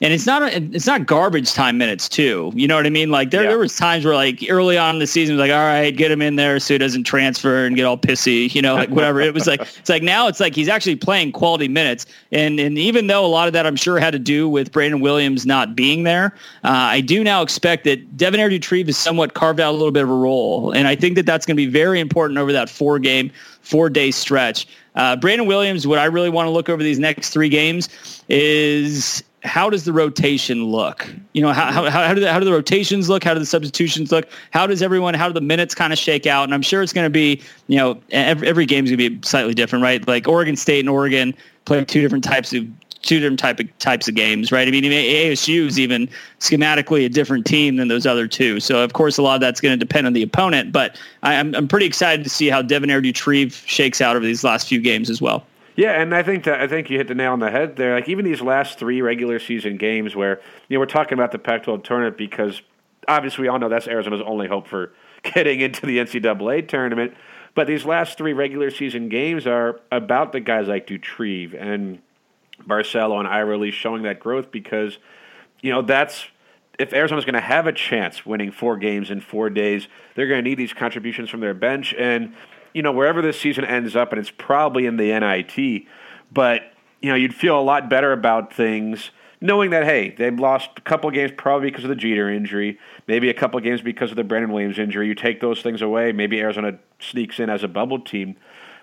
[0.00, 2.52] and it's not it's not garbage time minutes too.
[2.54, 3.10] You know what I mean?
[3.10, 3.50] Like there, Yeah.
[3.50, 5.96] there was times where like early on in the season, it was like, all right,
[5.96, 8.52] get him in there so he doesn't transfer and get all pissy.
[8.54, 9.20] You know, like whatever.
[9.20, 12.06] it was like it's like now it's like he's actually playing quality minutes.
[12.32, 15.00] And and even though a lot of that I'm sure had to do with Brandon
[15.00, 19.60] Williams not being there, uh, I do now expect that Devonaire Doutrive has somewhat carved
[19.60, 21.70] out a little bit of a role, and I think that that's going to be
[21.70, 23.30] very important over that four game,
[23.62, 24.66] four day stretch.
[24.96, 27.88] Uh, Brandon Williams, what I really want to look over these next three games
[28.28, 31.06] is how does the rotation look?
[31.34, 33.22] You know, how, how, how do the, how do the rotations look?
[33.22, 34.26] How do the substitutions look?
[34.52, 36.44] How does everyone, how do the minutes kind of shake out?
[36.44, 39.26] And I'm sure it's going to be, you know, every, every game's going to be
[39.26, 40.06] slightly different, right?
[40.08, 41.34] Like Oregon State and Oregon
[41.66, 42.66] play two different types of
[43.02, 44.66] two different type of types of games, right?
[44.66, 46.08] I mean, ASU is even
[46.40, 48.60] schematically a different team than those other two.
[48.60, 50.72] So of course, a lot of that's going to depend on the opponent.
[50.72, 54.42] But I, I'm I'm pretty excited to see how Devonaire Doutrive shakes out over these
[54.42, 55.44] last few games as well.
[55.76, 57.94] Yeah, and I think that I think you hit the nail on the head there.
[57.94, 61.38] Like even these last three regular season games, where you know we're talking about the
[61.38, 62.62] Pac-12 tournament because
[63.08, 67.14] obviously we all know that's Arizona's only hope for getting into the NCAA tournament.
[67.54, 72.00] But these last three regular season games are about the guys like Doutrive and
[72.62, 74.98] Barcelo and Ira Lee showing that growth because
[75.60, 76.26] you know that's
[76.78, 80.42] if Arizona's going to have a chance winning four games in four days, they're going
[80.42, 81.94] to need these contributions from their bench.
[81.94, 82.34] And,
[82.74, 85.86] you know, wherever this season ends up, and it's probably in the NIT,
[86.32, 86.62] but,
[87.00, 89.10] you know, you'd feel a lot better about things
[89.40, 93.28] knowing that, hey, they've lost a couple games probably because of the Jeter injury, maybe
[93.28, 95.06] a couple games because of the Brandon Williams injury.
[95.06, 98.36] You take those things away, maybe Arizona sneaks in as a bubble team.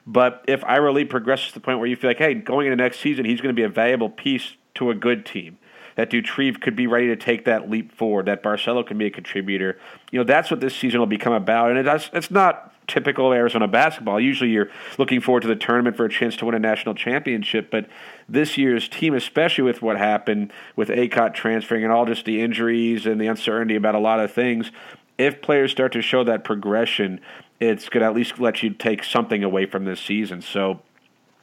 [0.06, 2.76] But if Ira Lee progresses to the point where you feel like, hey, going into
[2.76, 5.58] next season, he's going to be a valuable piece to a good team
[5.96, 9.10] that Doutrive could be ready to take that leap forward, that Barcelo can be a
[9.10, 9.78] contributor.
[10.12, 11.72] You know, that's what this season will become about.
[11.72, 14.20] And it's, it's not typical Arizona basketball.
[14.20, 17.72] Usually you're looking forward to the tournament for a chance to win a national championship.
[17.72, 17.88] But
[18.28, 23.06] this year's team, especially with what happened with Akot transferring and all just the injuries
[23.06, 24.72] and the uncertainty about a lot of things,
[25.18, 27.22] if players start to show that progression,
[27.62, 30.42] it's going to at least let you take something away from this season.
[30.42, 30.82] So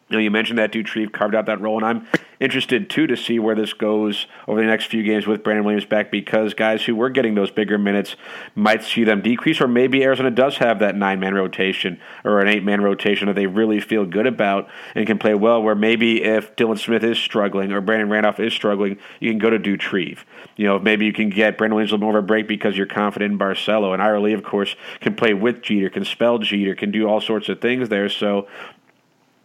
[0.08, 2.06] you know, you mentioned that Doutrive carved out that role, and I'm
[2.40, 5.84] interested too to see where this goes over the next few games with Brandon Williams
[5.84, 8.16] back because guys who were getting those bigger minutes
[8.54, 12.48] might see them decrease, or maybe Arizona does have that nine man rotation or an
[12.48, 15.62] eight man rotation that they really feel good about and can play well.
[15.62, 19.50] Where maybe if Dylan Smith is struggling or Brandon Randolph is struggling, you can go
[19.50, 20.18] to Doutrive.
[20.56, 22.76] You know, maybe you can get Brandon Williams a little more of a break because
[22.76, 23.92] you're confident in Barcelo.
[23.92, 27.20] And Ira Lee, of course, can play with Jeter, can spell Jeter, can do all
[27.20, 28.08] sorts of things there.
[28.08, 28.46] So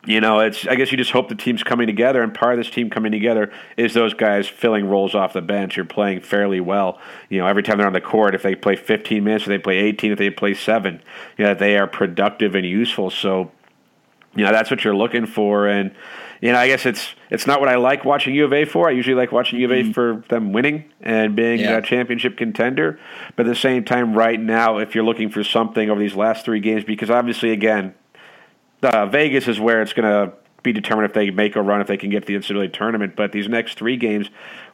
[0.06, 2.60] you know, it's I guess you just hope the team's coming together, and part of
[2.60, 5.78] this team coming together is those guys filling roles off the bench.
[5.78, 7.00] You're playing fairly well.
[7.30, 9.58] You know, every time they're on the court, if they play 15 minutes, if they
[9.58, 11.02] play 18, if they play seven,
[11.38, 13.12] you know, they are productive and useful.
[13.12, 13.52] So,
[14.36, 15.96] you know, that's what you're looking for, and
[16.42, 18.90] you know, I guess it's it's not what I like watching U of A for.
[18.90, 19.92] I usually like watching U of A mm-hmm.
[19.94, 21.78] for them winning and being yeah.
[21.78, 23.00] a championship contender.
[23.38, 26.44] But at the same time, right now, if you're looking for something over these last
[26.44, 27.94] three games, because obviously, again,
[28.84, 31.88] uh, Vegas is where it's going to be determined if they make a run, if
[31.88, 33.16] they can get the NCAA tournament.
[33.16, 34.30] But these next three games,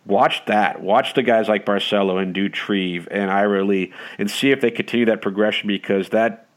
[0.05, 0.81] watch that.
[0.81, 5.05] Watch the guys like Barcelo and Doutrive and Ira Lee and see if they continue
[5.07, 6.48] that progression because that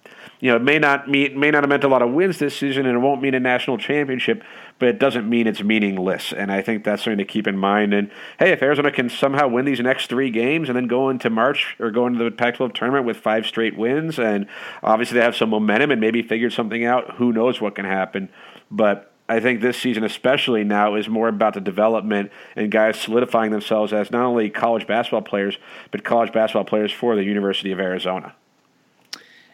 [0.42, 2.58] you know, it may not mean may not have meant a lot of wins this
[2.58, 4.42] season, and it won't mean a national championship,
[4.80, 6.32] but it doesn't mean it's meaningless.
[6.32, 7.94] And I think that's something to keep in mind.
[7.94, 11.30] And hey, if Arizona can somehow win these next three games and then go into
[11.30, 14.48] March or go into the Pac-12 tournament with five straight wins, and
[14.82, 18.28] obviously they have some momentum and maybe figured something out, who knows what can happen?
[18.68, 23.52] But I think this season, especially now, is more about the development and guys solidifying
[23.52, 25.56] themselves as not only college basketball players,
[25.92, 28.34] but college basketball players for the University of Arizona.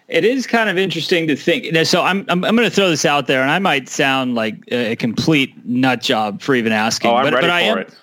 [0.08, 1.76] It is kind of interesting to think.
[1.86, 4.56] So I'm I'm, I'm going to throw this out there, and I might sound like
[4.68, 7.10] a complete nut job for even asking.
[7.10, 7.94] Oh, I'm but, ready but I am, it.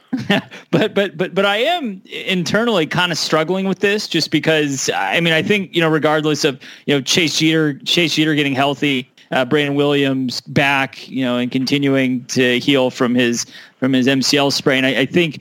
[0.71, 5.19] but but but but I am internally kind of struggling with this, just because I
[5.19, 9.09] mean I think you know regardless of you know Chase Jeter Chase Jeter getting healthy,
[9.31, 13.47] uh, Brandon Williams back, you know, and continuing to heal from his
[13.79, 14.85] from his MCL sprain.
[14.85, 15.39] I, I think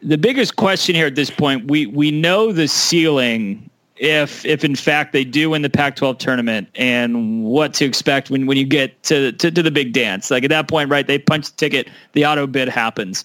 [0.00, 3.68] the biggest question here at this point, we we know the ceiling
[4.00, 8.46] if if in fact they do win the Pac-12 tournament and what to expect when,
[8.46, 10.30] when you get to, to, to the big dance.
[10.30, 13.24] Like at that point, right, they punch the ticket, the auto bid happens.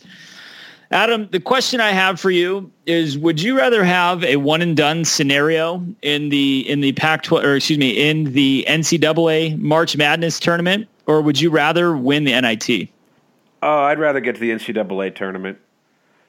[0.91, 4.77] Adam, the question I have for you is: Would you rather have a one and
[4.77, 10.39] done scenario in the in the Pac-12 or excuse me in the NCAA March Madness
[10.39, 12.89] tournament, or would you rather win the NIT?
[13.63, 15.57] Oh, I'd rather get to the NCAA tournament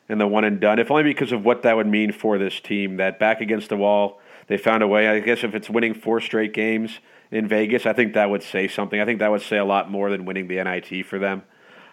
[0.08, 2.58] and the one and done, if only because of what that would mean for this
[2.58, 2.96] team.
[2.96, 5.08] That back against the wall they found a way.
[5.08, 6.98] I guess if it's winning four straight games
[7.30, 9.00] in Vegas, I think that would say something.
[9.00, 11.42] I think that would say a lot more than winning the NIT for them.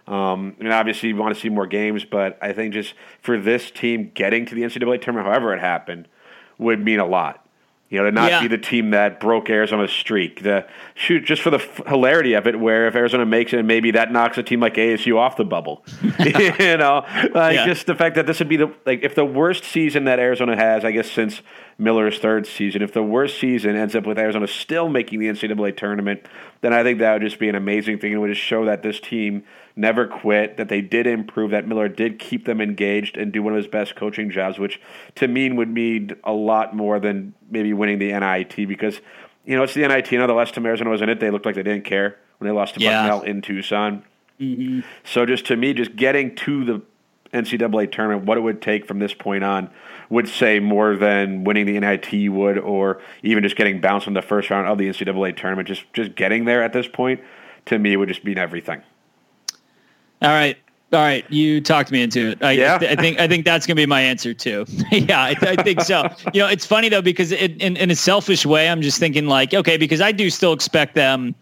[0.08, 3.72] Um, mean, obviously, you want to see more games, but I think just for this
[3.72, 6.08] team getting to the NCAA tournament, however it happened,
[6.58, 7.41] would mean a lot.
[7.92, 8.42] You know, to not yeah.
[8.42, 10.44] be the team that broke Arizona's streak.
[10.44, 10.66] The
[10.96, 14.14] shoot just for the f- hilarity of it, where if Arizona makes it, maybe that
[14.14, 15.84] knocks a team like ASU off the bubble.
[16.20, 17.66] you know, like yeah.
[17.66, 20.56] just the fact that this would be the like if the worst season that Arizona
[20.56, 21.42] has, I guess since
[21.78, 25.76] Miller's third season, if the worst season ends up with Arizona still making the NCAA
[25.76, 26.26] tournament,
[26.62, 28.14] then I think that would just be an amazing thing.
[28.14, 29.44] It would just show that this team
[29.82, 33.54] never quit, that they did improve, that Miller did keep them engaged and do one
[33.54, 34.80] of his best coaching jobs, which
[35.16, 39.02] to me would mean a lot more than maybe winning the NIT because,
[39.46, 40.12] you know, it's the NIT.
[40.12, 42.18] You know, the last time Arizona was in it, they looked like they didn't care
[42.38, 43.02] when they lost to yeah.
[43.02, 44.04] Bucknell in Tucson.
[44.40, 44.82] Mm-hmm.
[45.04, 46.82] So just to me, just getting to the
[47.34, 49.70] NCAA tournament, what it would take from this point on
[50.10, 54.22] would say more than winning the NIT would, or even just getting bounced in the
[54.22, 55.68] first round of the NCAA tournament.
[55.68, 57.22] Just just getting there at this point,
[57.66, 58.82] to me, would just mean everything.
[60.22, 60.58] All right.
[60.94, 62.44] All right, you talked me into it.
[62.44, 62.78] I, yeah.
[62.82, 64.66] I think I think that's gonna be my answer too.
[64.92, 66.10] yeah, I, I, think so.
[66.34, 69.28] you know, it's funny though because it, in in a selfish way, I'm just thinking
[69.28, 71.34] like, okay, because I do still expect them.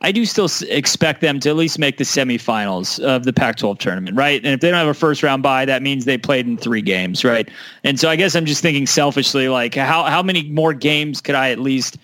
[0.00, 4.16] I do still expect them to at least make the semifinals of the Pac-12 tournament,
[4.16, 4.42] right?
[4.44, 6.82] And if they don't have a first round bye, that means they played in three
[6.82, 7.48] games, right?
[7.82, 11.34] And so I guess I'm just thinking selfishly, like how how many more games could
[11.34, 11.98] I at least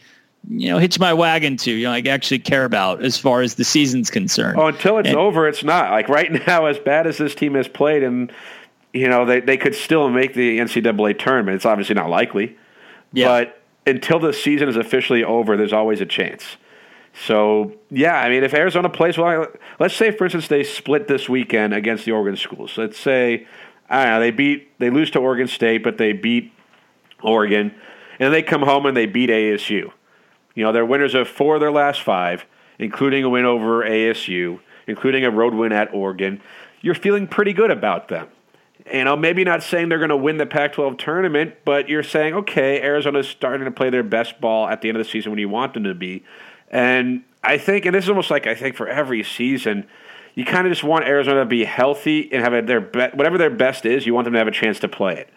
[0.48, 3.54] you know, hitch my wagon to, you know, like actually care about as far as
[3.54, 4.58] the season's concerned.
[4.58, 5.90] Oh, until it's and, over, it's not.
[5.90, 8.32] Like right now, as bad as this team has played, and
[8.92, 11.56] you know, they they could still make the NCAA tournament.
[11.56, 12.56] It's obviously not likely,
[13.12, 13.26] yeah.
[13.26, 16.56] but until the season is officially over, there's always a chance.
[17.26, 19.46] So yeah, I mean, if Arizona plays well,
[19.78, 22.76] let's say for instance they split this weekend against the Oregon schools.
[22.76, 23.46] Let's say
[23.88, 26.52] I don't know they beat they lose to Oregon State, but they beat
[27.22, 27.72] Oregon,
[28.18, 29.92] and they come home and they beat ASU
[30.54, 32.44] you know, they're winners of four of their last five,
[32.78, 36.40] including a win over ASU, including a road win at Oregon.
[36.80, 38.28] You're feeling pretty good about them.
[38.92, 42.02] you know, maybe not saying they're going to win the Pac 12 tournament, but you're
[42.02, 45.30] saying, okay, Arizona's starting to play their best ball at the end of the season
[45.30, 46.24] when you want them to be.
[46.70, 49.86] And I think, and this is almost like I think for every season,
[50.34, 53.50] you kind of just want Arizona to be healthy and have their be- whatever their
[53.50, 54.06] best is.
[54.06, 55.28] You want them to have a chance to play it.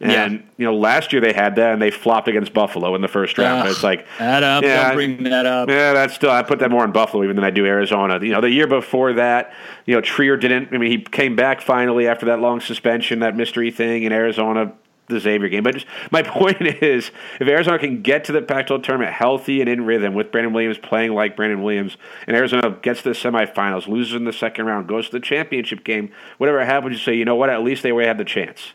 [0.00, 0.38] And Yeah.
[0.58, 3.38] you know, last year they had that, and they flopped against Buffalo in the first
[3.38, 3.68] round.
[3.68, 5.68] It's like Adam, Yeah, don't bring that up.
[5.68, 8.18] yeah, that's still I put that more on Buffalo even than I do Arizona.
[8.20, 9.52] You know, the year before that,
[9.86, 10.68] you know, Trier didn't.
[10.72, 14.72] I mean, he came back finally after that long suspension, that mystery thing in Arizona,
[15.08, 15.62] the Xavier game.
[15.62, 19.68] But just, my point is, if Arizona can get to the Pac-12 tournament healthy and
[19.68, 23.86] in rhythm with Brandon Williams playing like Brandon Williams, and Arizona gets to the semifinals,
[23.86, 27.24] loses in the second round, goes to the championship game, whatever happens, you say, you
[27.24, 27.48] know what?
[27.50, 28.72] At least they had the chance.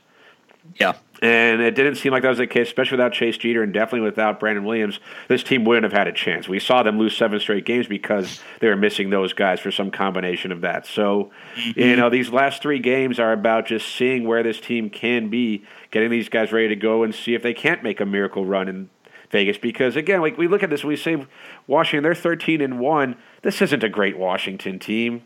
[0.80, 0.94] Yeah.
[1.22, 4.02] And it didn't seem like that was the case, especially without Chase Jeter and definitely
[4.02, 5.00] without Brandon Williams.
[5.28, 6.48] This team wouldn't have had a chance.
[6.48, 9.92] We saw them lose seven straight games because they were missing those guys for some
[9.92, 10.86] combination of that.
[10.86, 11.80] So, mm-hmm.
[11.80, 15.66] you know, these last three games are about just seeing where this team can be,
[15.92, 18.70] getting these guys ready to go and see if they can't make a miracle run
[18.70, 18.90] in
[19.30, 19.58] Vegas.
[19.58, 21.26] Because again, like we look at this, we say
[21.68, 23.18] Washington, they're thirteen and one.
[23.42, 25.24] This isn't a great Washington team.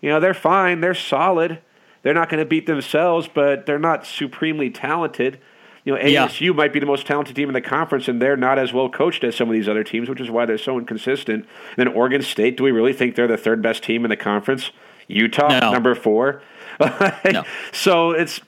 [0.00, 1.60] You know, they're fine, they're solid.
[2.02, 5.38] They're not going to beat themselves, but they're not supremely talented.
[5.84, 6.26] You know, Yeah.
[6.26, 8.88] ASU might be the most talented team in the conference, and they're not as well
[8.88, 11.46] coached as some of these other teams, which is why they're so inconsistent.
[11.76, 14.16] And then Oregon State, do we really think they're the third best team in the
[14.16, 14.70] conference?
[15.08, 15.72] Utah, No.
[15.72, 16.42] number four.
[17.24, 17.44] No.
[17.72, 18.40] So it's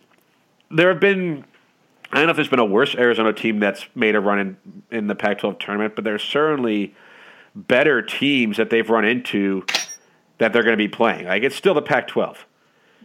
[0.71, 1.45] there have been.
[2.13, 4.57] I don't know if there's been a worse Arizona team that's made a run in,
[4.91, 6.95] in the Pac-12 tournament, but there's certainly
[7.55, 9.65] better teams that they've run into
[10.39, 11.27] that they're going to be playing.
[11.27, 12.37] Like it's still the Pac-12.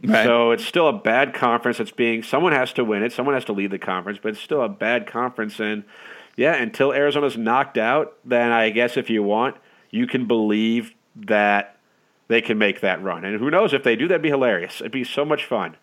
[0.04, 0.24] Right.
[0.24, 1.80] So it's still a bad conference.
[1.80, 3.12] It's being someone has to win it.
[3.12, 5.60] Someone has to lead the conference, but it's still a bad conference.
[5.60, 5.84] And
[6.36, 9.56] yeah, until Arizona's knocked out, then I guess if you want,
[9.92, 11.78] you can believe that
[12.28, 13.24] they can make that run.
[13.24, 14.08] And who knows if they do?
[14.08, 14.82] That'd be hilarious.
[14.82, 15.76] It'd be so much fun.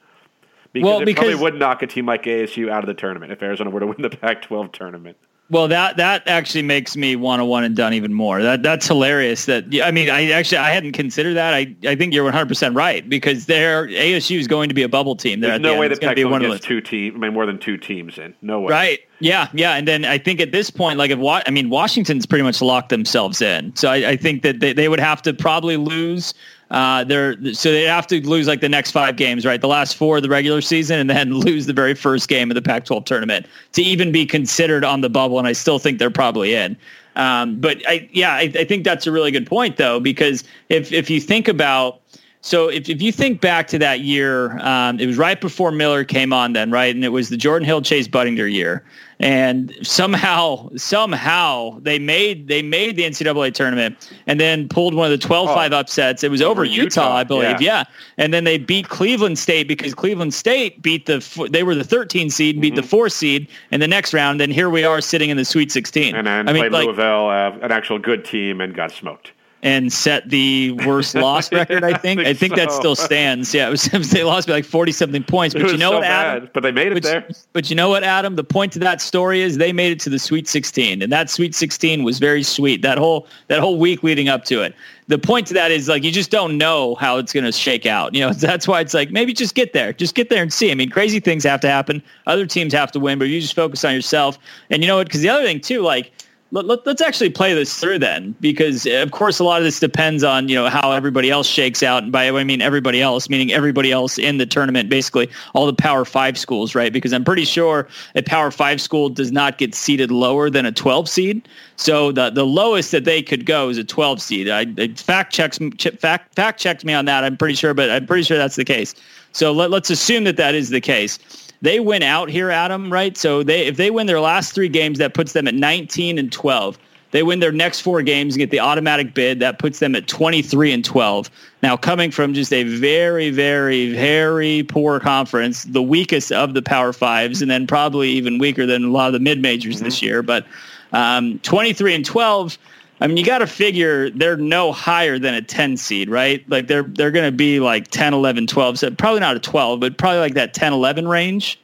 [0.73, 3.43] Because Well, it probably would knock a team like ASU out of the tournament if
[3.43, 5.17] Arizona were to win the Pac-12 tournament.
[5.53, 8.41] Well, that that actually makes me want to one and done even more.
[8.43, 9.45] That that's hilarious.
[9.45, 11.53] That I mean, I actually I hadn't considered that.
[11.53, 14.89] I, I think you're 100 percent right because their ASU is going to be a
[14.89, 15.41] bubble team.
[15.41, 16.61] They're There's no the way the It's be Pac-12 of gets those.
[16.61, 18.35] two team, I mean, more than two teams in.
[18.41, 18.71] No way.
[18.73, 19.01] Right.
[19.21, 19.49] Yeah.
[19.53, 19.75] Yeah.
[19.75, 22.63] And then I think at this point, like if Wa- I mean, Washington's pretty much
[22.63, 23.77] locked themselves in.
[23.77, 26.33] So I, I think that they, they would have to probably lose.
[26.73, 29.61] Uh, their so they have to lose like the next five games, right?
[29.61, 32.55] The last four of the regular season, and then lose the very first game of
[32.55, 35.39] the Pac-12 tournament to even be considered on the bubble.
[35.39, 36.77] And I still think they're probably in.
[37.15, 40.93] Um, but I, yeah, I, I think that's a really good point though, because if
[40.93, 42.01] if you think about
[42.45, 46.03] so if, if you think back to that year, um, it was right before Miller
[46.03, 46.93] came on then, right?
[46.93, 48.85] And it was the Jordan Hill Chase Budinger year.
[49.21, 55.21] And somehow, somehow they made they made the NCAA tournament and then pulled one of
[55.21, 56.25] the 12-5 upsets.
[56.25, 57.61] It was over, Over Utah, Utah, I believe.
[57.61, 57.79] yeah.
[57.79, 57.85] Yeah.
[58.19, 62.29] And then they beat Cleveland State because Cleveland State beat the they were the 13
[62.29, 64.41] seed, beat the 4 seed in the next round.
[64.41, 66.17] And here we are sitting in the Sweet 16.
[66.17, 69.31] And then I mean, played like, Louisville, uh, an actual good team, and got smoked.
[69.63, 71.85] And set the worst loss record.
[71.85, 72.21] I think.
[72.21, 73.55] I I think think, that still stands.
[73.55, 75.55] Yeah, it was they lost by like forty something points.
[75.55, 76.45] But you know so what, Adam?
[76.45, 77.27] bad, but they made it there.
[77.53, 78.37] but you know what, Adam?
[78.37, 81.31] The point to that story is they made it to the Sweet 16, and that
[81.31, 82.83] Sweet 16 was very sweet.
[82.83, 84.75] That whole that whole week leading up to it.
[85.09, 87.87] The point to that is like you just don't know how it's going to shake
[87.87, 88.15] out.
[88.15, 90.71] You know, that's why it's like maybe just get there, just get there and see.
[90.71, 92.03] I mean, crazy things have to happen.
[92.27, 94.39] Other teams have to win, but you just focus on yourself.
[94.71, 95.07] And you know what?
[95.07, 96.13] Because the other thing too, like
[96.53, 99.65] let, let, us actually play this through then because uh, of course a lot of
[99.65, 102.03] this depends on you know how everybody else shakes out.
[102.03, 105.73] And by I mean everybody else meaning everybody else in the tournament basically all the
[105.73, 106.93] power five schools right?
[106.93, 110.73] Because I'm pretty sure a power five school does not get seated lower than a
[110.73, 111.49] 12 seed.
[111.77, 114.51] So the the lowest that they could go is a 12 seed.
[114.51, 117.91] I, I fact checks ch- fact fact checked me on that I'm pretty sure but
[117.91, 118.95] I'm pretty sure that's the case.
[119.33, 121.19] So let, let's assume that that is the case
[121.63, 123.17] they win out here, Adam, right?
[123.17, 126.31] So they if they win their last three games, that puts them at 19 and
[126.31, 126.79] 12.
[127.13, 129.41] They win their next four games and get the automatic bid.
[129.41, 131.31] That puts them at 23 and 12.
[131.63, 136.93] Now, coming from just a very, very, very poor conference, the weakest of the Power
[136.95, 140.23] Fives, and then probably even weaker than a lot of the mid majors this year.
[140.23, 140.47] But
[140.93, 142.59] um, 23 and 12.
[143.03, 146.49] I mean, you got to figure they're no higher than a 10 seed, right?
[146.49, 148.79] Like they're they're going to be like 10, 11, 12.
[148.79, 151.59] So probably not a 12, but probably like that 10, 11 range.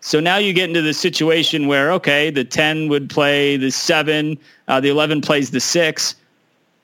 [0.00, 4.36] So now you get into the situation where, okay, the 10 would play the 7,
[4.66, 6.16] uh, the 11 plays the 6.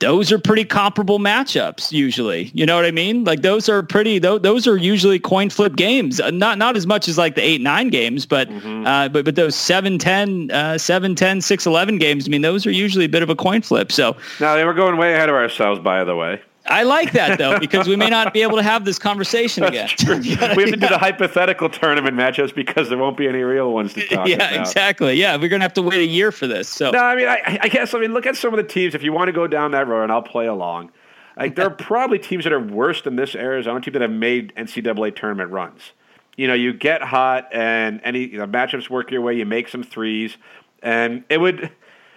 [0.01, 2.51] Those are pretty comparable matchups usually.
[2.55, 3.25] You know what I mean?
[3.25, 6.21] Like those are pretty those, those are usually coin flip games.
[6.21, 9.57] Uh, not not as much as like the 8-9 games, but uh, but but those
[9.57, 13.61] 7-10 uh 7-10 6-11 games, I mean those are usually a bit of a coin
[13.63, 13.91] flip.
[13.91, 16.41] So Now they were going way ahead of ourselves, by the way.
[16.71, 19.89] I like that though because we may not be able to have this conversation again.
[20.09, 23.95] we have to do the hypothetical tournament matchups because there won't be any real ones
[23.95, 24.53] to talk yeah, about.
[24.53, 25.15] Yeah, exactly.
[25.15, 26.69] Yeah, we're gonna have to wait a year for this.
[26.69, 28.95] So no, I mean, I, I, guess I mean, look at some of the teams.
[28.95, 30.93] If you want to go down that road, and I'll play along.
[31.37, 34.53] Like there are probably teams that are worse than this Arizona team that have made
[34.57, 35.93] NCAA tournament runs.
[36.37, 39.35] You know, you get hot and any you know, matchups work your way.
[39.35, 40.37] You make some threes,
[40.83, 41.71] and it would.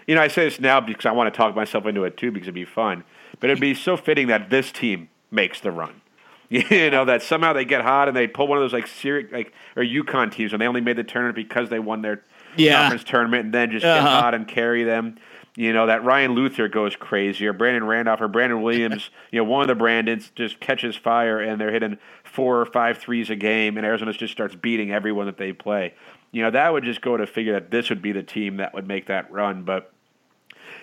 [0.07, 2.31] You know, I say this now because I want to talk myself into it too
[2.31, 3.03] because it'd be fun.
[3.41, 6.01] But it'd be so fitting that this team makes the run.
[6.51, 9.25] You know that somehow they get hot and they pull one of those like Syria,
[9.31, 12.25] like or UConn teams, and they only made the tournament because they won their
[12.57, 12.81] yeah.
[12.81, 14.01] conference tournament, and then just uh-huh.
[14.01, 15.17] get hot and carry them.
[15.55, 19.11] You know that Ryan Luther goes crazy, or Brandon Randolph, or Brandon Williams.
[19.31, 22.97] you know one of the Brandons just catches fire, and they're hitting four or five
[22.97, 25.93] threes a game, and Arizona just starts beating everyone that they play.
[26.33, 28.73] You know that would just go to figure that this would be the team that
[28.73, 29.93] would make that run, but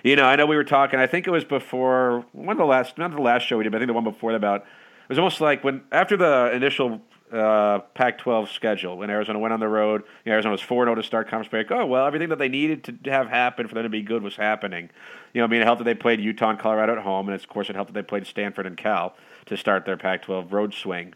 [0.08, 0.98] you know, I know we were talking.
[0.98, 3.72] I think it was before one of the last, not the last show we did,
[3.72, 4.62] but I think the one before that about.
[4.62, 7.00] It was almost like when after the initial
[7.32, 10.02] uh, Pac-12 schedule when Arizona went on the road.
[10.24, 11.70] You know, Arizona was four zero oh to start conference break.
[11.70, 14.36] Oh well, everything that they needed to have happen for them to be good was
[14.36, 14.90] happening.
[15.34, 17.34] You know, I mean, it helped that they played Utah and Colorado at home, and
[17.34, 19.14] of course, it helped that they played Stanford and Cal
[19.46, 21.14] to start their Pac-12 road swing.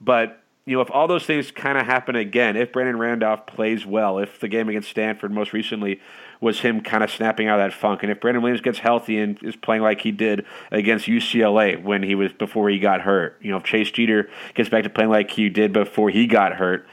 [0.00, 3.84] But you know, if all those things kind of happen again, if Brandon Randolph plays
[3.84, 6.00] well, if the game against Stanford most recently
[6.40, 8.02] was him kind of snapping out of that funk.
[8.02, 12.02] And if Brandon Williams gets healthy and is playing like he did against UCLA when
[12.02, 15.10] he was before he got hurt, you know, if Chase Jeter gets back to playing
[15.10, 16.86] like he did before he got hurt,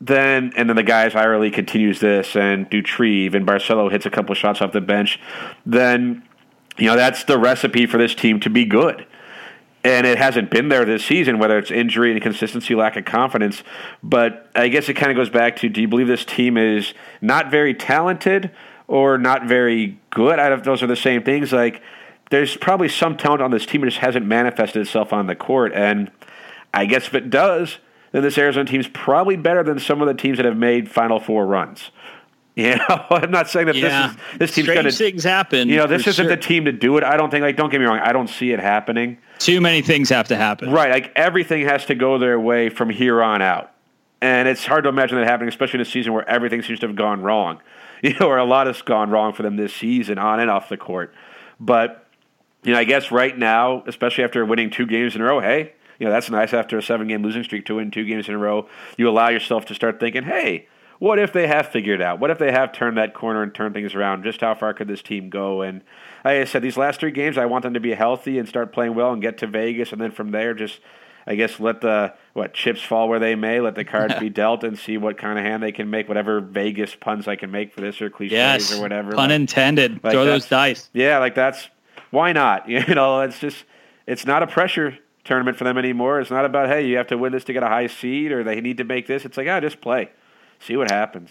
[0.00, 4.10] then and then the guys Ira Lee continues this and Doutrive and Barcelo hits a
[4.10, 5.20] couple shots off the bench,
[5.64, 6.22] then
[6.78, 9.06] you know that's the recipe for this team to be good.
[9.82, 13.62] And it hasn't been there this season, whether it's injury, inconsistency, lack of confidence.
[14.02, 16.92] But I guess it kind of goes back to do you believe this team is
[17.22, 18.50] not very talented
[18.90, 20.40] or not very good.
[20.40, 21.52] I don't those are the same things.
[21.52, 21.80] Like
[22.30, 25.72] there's probably some talent on this team that just hasn't manifested itself on the court.
[25.72, 26.10] And
[26.74, 27.78] I guess if it does,
[28.10, 31.20] then this Arizona team's probably better than some of the teams that have made Final
[31.20, 31.90] Four runs.
[32.56, 34.08] You know, I'm not saying that yeah.
[34.08, 35.68] this is this team's going to things happen.
[35.68, 36.36] You know, this isn't sure.
[36.36, 37.04] the team to do it.
[37.04, 37.42] I don't think.
[37.42, 38.00] Like, don't get me wrong.
[38.00, 39.18] I don't see it happening.
[39.38, 40.70] Too many things have to happen.
[40.70, 40.90] Right.
[40.90, 43.70] Like everything has to go their way from here on out,
[44.20, 46.88] and it's hard to imagine that happening, especially in a season where everything seems to
[46.88, 47.60] have gone wrong.
[48.02, 50.68] you know, or a lot has gone wrong for them this season on and off
[50.68, 51.14] the court.
[51.58, 52.06] But,
[52.62, 55.74] you know, I guess right now, especially after winning two games in a row, hey,
[55.98, 58.34] you know, that's nice after a seven game losing streak to win two games in
[58.34, 58.68] a row.
[58.96, 60.66] You allow yourself to start thinking, hey,
[60.98, 62.20] what if they have figured out?
[62.20, 64.22] What if they have turned that corner and turned things around?
[64.22, 65.62] Just how far could this team go?
[65.62, 65.82] And
[66.24, 68.72] like I said, these last three games, I want them to be healthy and start
[68.72, 69.92] playing well and get to Vegas.
[69.92, 70.80] And then from there, just
[71.26, 73.60] I guess let the what chips fall where they may.
[73.60, 76.08] Let the cards be dealt and see what kind of hand they can make.
[76.08, 79.12] Whatever Vegas puns I can make for this or cliches yes, or whatever.
[79.12, 80.02] Pun like, intended.
[80.02, 80.88] Like Throw those dice.
[80.92, 81.68] Yeah, like that's
[82.10, 82.68] why not?
[82.68, 83.64] You know, it's just
[84.06, 86.20] it's not a pressure tournament for them anymore.
[86.20, 88.42] It's not about hey, you have to win this to get a high seed or
[88.42, 89.24] they need to make this.
[89.24, 90.10] It's like ah, just play,
[90.58, 91.30] see what happens.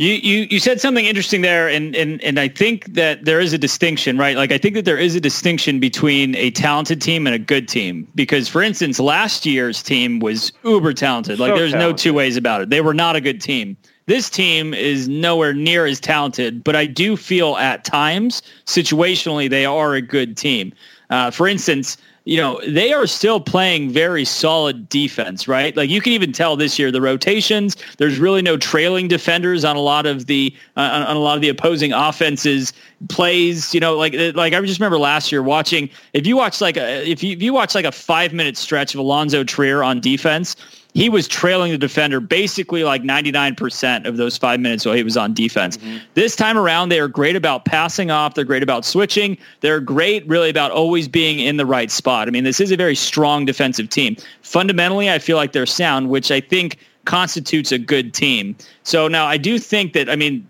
[0.00, 3.52] You, you you said something interesting there, and, and and I think that there is
[3.52, 4.34] a distinction, right?
[4.34, 7.68] Like I think that there is a distinction between a talented team and a good
[7.68, 8.08] team.
[8.14, 11.38] Because, for instance, last year's team was uber talented.
[11.38, 11.92] Like so there's talented.
[11.92, 12.70] no two ways about it.
[12.70, 13.76] They were not a good team.
[14.06, 19.66] This team is nowhere near as talented, but I do feel at times, situationally, they
[19.66, 20.72] are a good team.
[21.10, 25.76] Uh, for instance, you know, they are still playing very solid defense, right?
[25.76, 27.76] Like you can even tell this year the rotations.
[27.96, 31.42] There's really no trailing defenders on a lot of the uh, on a lot of
[31.42, 32.72] the opposing offenses
[33.08, 33.72] plays.
[33.72, 35.88] You know, like like I just remember last year watching.
[36.12, 38.94] If you watch like a if you if you watch like a five minute stretch
[38.94, 40.56] of Alonzo Trier on defense,
[40.94, 45.16] he was trailing the defender basically like 99% of those five minutes while he was
[45.16, 45.76] on defense.
[45.76, 45.98] Mm-hmm.
[46.14, 48.34] This time around, they are great about passing off.
[48.34, 49.38] They're great about switching.
[49.60, 52.28] They're great really about always being in the right spot.
[52.28, 54.16] I mean, this is a very strong defensive team.
[54.42, 58.56] Fundamentally, I feel like they're sound, which I think constitutes a good team.
[58.82, 60.46] So now I do think that, I mean,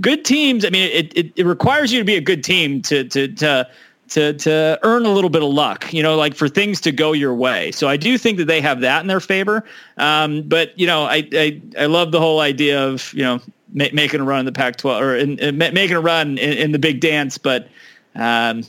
[0.00, 3.04] good teams, I mean, it, it, it requires you to be a good team to,
[3.04, 3.68] to, to,
[4.12, 7.12] to to earn a little bit of luck, you know, like for things to go
[7.12, 7.72] your way.
[7.72, 9.64] So I do think that they have that in their favor.
[9.96, 13.40] Um, but you know, I, I I love the whole idea of you know
[13.72, 16.72] ma- making a run in the Pac-12 or in, in, making a run in, in,
[16.72, 17.38] the big dance.
[17.38, 17.68] But
[18.14, 18.64] um,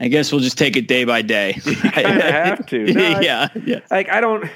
[0.00, 1.60] I guess we'll just take it day by day.
[1.64, 2.92] You kind of have to.
[2.92, 3.80] No, yeah, yeah.
[3.90, 4.50] Like I don't.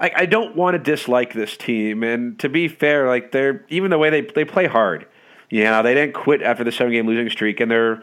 [0.00, 3.90] I, I don't want to dislike this team, and to be fair, like they're even
[3.90, 5.06] the way they they play hard.
[5.48, 8.02] You know, they didn't quit after the seven game losing streak, and they're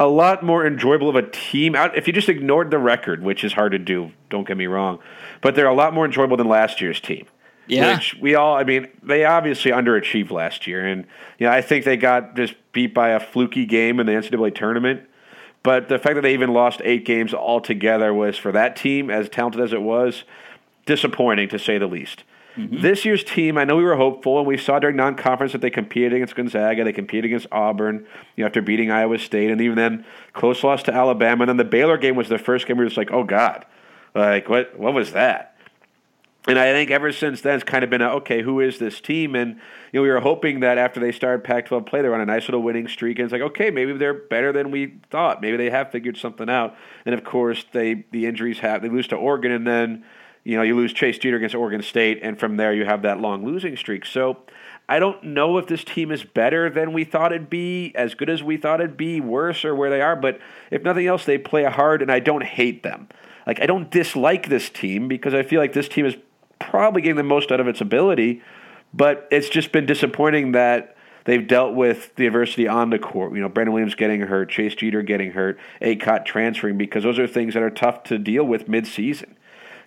[0.00, 1.76] a lot more enjoyable of a team.
[1.76, 4.98] If you just ignored the record, which is hard to do, don't get me wrong,
[5.42, 7.26] but they're a lot more enjoyable than last year's team.
[7.66, 7.94] Yeah.
[7.94, 10.84] Which we all, I mean, they obviously underachieved last year.
[10.84, 11.06] And,
[11.38, 14.54] you know, I think they got just beat by a fluky game in the NCAA
[14.54, 15.02] tournament.
[15.62, 19.28] But the fact that they even lost eight games altogether was for that team, as
[19.28, 20.24] talented as it was,
[20.86, 22.24] disappointing to say the least.
[22.56, 22.80] Mm-hmm.
[22.82, 25.70] This year's team, I know we were hopeful, and we saw during non-conference that they
[25.70, 29.76] competed against Gonzaga, they competed against Auburn, you know, after beating Iowa State, and even
[29.76, 31.42] then close loss to Alabama.
[31.42, 33.64] And then the Baylor game was the first game we were just like, oh God,
[34.14, 35.56] like what what was that?
[36.48, 39.00] And I think ever since then it's kind of been a, okay, who is this
[39.00, 39.34] team?
[39.34, 39.56] And
[39.92, 42.48] you know, we were hoping that after they started Pac-12 play, they're on a nice
[42.48, 45.42] little winning streak, and it's like, okay, maybe they're better than we thought.
[45.42, 46.74] Maybe they have figured something out.
[47.04, 50.04] And of course, they the injuries have they lose to Oregon, and then
[50.44, 53.20] you know, you lose Chase Jeter against Oregon State, and from there you have that
[53.20, 54.06] long losing streak.
[54.06, 54.38] So
[54.88, 58.30] I don't know if this team is better than we thought it'd be, as good
[58.30, 60.16] as we thought it'd be, worse, or where they are.
[60.16, 63.08] But if nothing else, they play hard, and I don't hate them.
[63.46, 66.16] Like, I don't dislike this team because I feel like this team is
[66.58, 68.42] probably getting the most out of its ability,
[68.92, 73.32] but it's just been disappointing that they've dealt with the adversity on the court.
[73.34, 77.26] You know, Brandon Williams getting hurt, Chase Jeter getting hurt, Akot transferring, because those are
[77.26, 79.36] things that are tough to deal with mid-season.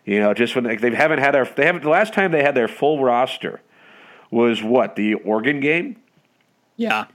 [0.05, 2.43] You know, just when they, they haven't had their they haven't the last time they
[2.43, 3.61] had their full roster
[4.29, 5.97] was what the Oregon game.
[6.75, 7.05] Yeah.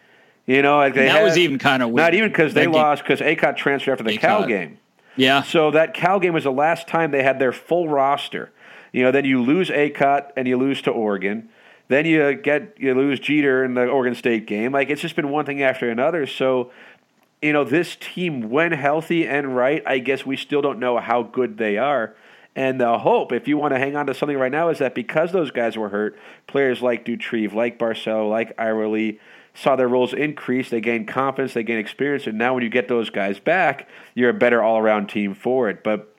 [0.46, 2.04] You know, like that had, was even kind of weird.
[2.04, 4.20] not even because they lost because Akot transferred after the Akot.
[4.20, 4.78] Cal game.
[5.16, 5.42] Yeah.
[5.42, 8.50] So that Cal game was the last time they had their full roster.
[8.92, 11.50] You know, then you lose Akot and you lose to Oregon.
[11.88, 14.72] Then you get you lose Jeter in the Oregon State game.
[14.72, 16.26] Like it's just been one thing after another.
[16.26, 16.70] So,
[17.42, 21.22] you know, this team, when healthy and right, I guess we still don't know how
[21.22, 22.14] good they are.
[22.56, 24.94] And the hope, if you want to hang on to something right now, is that
[24.94, 29.20] because those guys were hurt, players like Doutrive, like Barcelo, like Ira Lee,
[29.54, 30.70] saw their roles increase.
[30.70, 34.30] They gained confidence, they gained experience, and now when you get those guys back, you're
[34.30, 35.84] a better all-around team for it.
[35.84, 36.14] But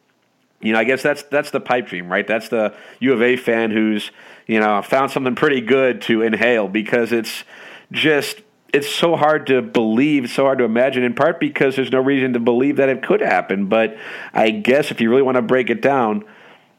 [0.61, 2.27] you know, I guess that's that's the pipe dream, right?
[2.27, 4.11] That's the U of A fan who's
[4.45, 7.43] you know found something pretty good to inhale because it's
[7.91, 8.41] just
[8.73, 12.33] it's so hard to believe, so hard to imagine, in part because there's no reason
[12.33, 13.67] to believe that it could happen.
[13.67, 13.97] But
[14.33, 16.23] I guess if you really want to break it down,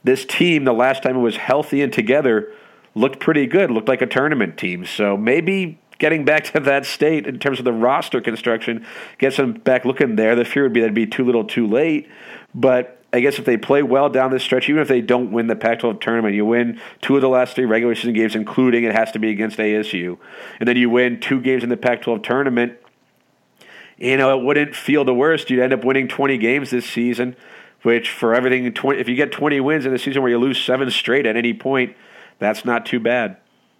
[0.05, 2.53] this team, the last time it was healthy and together,
[2.95, 4.85] looked pretty good, looked like a tournament team.
[4.85, 8.87] So maybe getting back to that state in terms of the roster construction
[9.19, 10.35] gets them back looking there.
[10.35, 12.09] The fear would be that'd be too little too late.
[12.55, 15.49] But I guess if they play well down this stretch, even if they don't win
[15.49, 18.95] the Pac-12 tournament, you win two of the last three regular season games, including it
[18.95, 20.17] has to be against ASU,
[20.61, 22.75] and then you win two games in the Pac-12 tournament.
[23.99, 25.51] You know, it wouldn't feel the worst.
[25.51, 27.37] You'd end up winning 20 games this season,
[27.83, 30.63] which for everything, 20, if you get 20 wins in a season where you lose
[30.63, 31.97] seven straight at any point,
[32.39, 33.37] that's not too bad.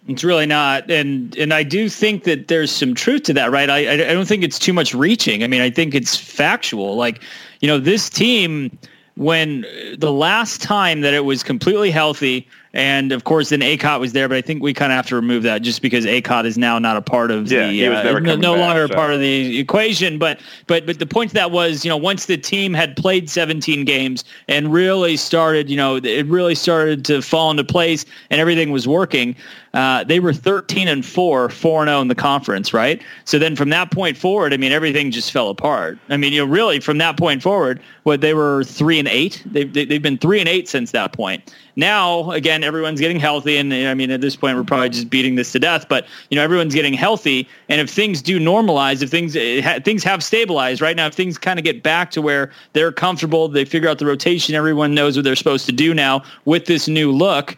[0.07, 3.69] It's really not, and and I do think that there's some truth to that, right?
[3.69, 5.43] I I don't think it's too much reaching.
[5.43, 6.95] I mean, I think it's factual.
[6.95, 7.21] Like,
[7.59, 8.79] you know, this team
[9.21, 9.63] when
[9.99, 14.27] the last time that it was completely healthy, and of course then Akot was there,
[14.27, 16.79] but I think we kind of have to remove that just because Akot is now
[16.79, 18.93] not a part of yeah, the uh, no, no back, longer so.
[18.93, 20.17] a part of the equation.
[20.17, 23.29] But but but the point of that was, you know, once the team had played
[23.29, 28.39] 17 games and really started, you know, it really started to fall into place and
[28.39, 29.35] everything was working.
[29.73, 33.01] Uh, they were 13 and 4, 4 and 0 in the conference, right?
[33.23, 35.97] So then from that point forward, I mean, everything just fell apart.
[36.09, 39.43] I mean, you know, really from that point forward, what they were 3 and 8.
[39.45, 41.53] They've, they've been 3 and 8 since that point.
[41.75, 43.57] Now, again, everyone's getting healthy.
[43.57, 46.35] And I mean, at this point, we're probably just beating this to death, but you
[46.35, 47.47] know, everyone's getting healthy.
[47.69, 51.37] And if things do normalize, if things, eh, things have stabilized right now, if things
[51.37, 55.15] kind of get back to where they're comfortable, they figure out the rotation, everyone knows
[55.15, 57.57] what they're supposed to do now with this new look,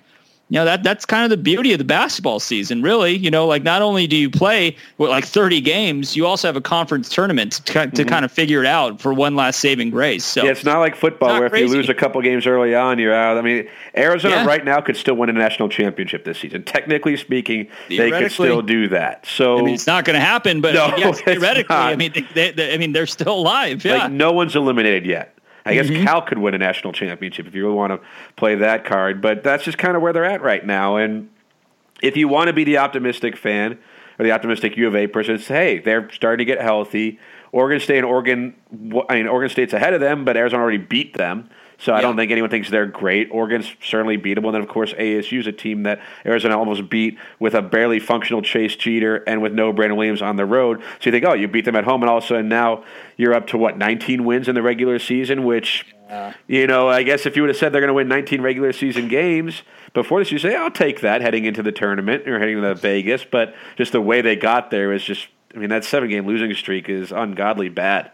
[0.50, 3.16] you know that that's kind of the beauty of the basketball season really.
[3.16, 6.56] You know like not only do you play what, like 30 games you also have
[6.56, 8.10] a conference tournament to, to mm-hmm.
[8.10, 10.96] kind of figure it out for one last saving grace so yeah, it's not like
[10.96, 11.66] football not where crazy.
[11.66, 13.38] if you lose a couple games early on you're out.
[13.38, 13.68] I mean
[13.98, 14.46] arizona yeah.
[14.46, 16.64] right now could still win a national championship this season.
[16.64, 19.26] Technically speaking they could still do that.
[19.26, 22.52] So I mean, it's not going to happen but no, yes, theoretically i mean they,
[22.52, 23.98] they, i mean they're still alive yeah.
[23.98, 25.33] like no one's eliminated yet
[25.66, 26.03] I guess mm-hmm.
[26.03, 29.43] Cal could win a national championship if you really want to play that card, but
[29.43, 30.97] that's just kind of where they're at right now.
[30.97, 31.30] And
[32.01, 33.80] if you want to be the optimistic fan
[34.20, 37.20] or the optimistic U of A person, say, hey, they're starting to get healthy.
[37.51, 38.55] Oregon State and Oregon,
[39.09, 41.49] I mean, Oregon State's ahead of them, but Arizona already beat them.
[41.84, 43.28] So I don't think anyone thinks they're great.
[43.30, 44.46] Oregon's certainly beatable.
[44.46, 48.00] And then, of course, ASU is a team that Arizona almost beat with a barely
[48.00, 50.80] functional Chase Jeter and with no Brandon Williams on the road.
[50.80, 52.86] So you think, oh, you beat them at home, and all of a sudden now
[53.18, 56.34] you're up to, what, 19 wins in the regular season, which, yeah.
[56.48, 58.72] you know, I guess if you would have said they're going to win 19 regular
[58.72, 59.64] season games
[59.94, 63.26] before this, you say, I'll take that heading into the tournament or heading to Vegas.
[63.26, 66.54] But just the way they got there is just, I mean, that seven game losing
[66.54, 68.12] streak is ungodly bad.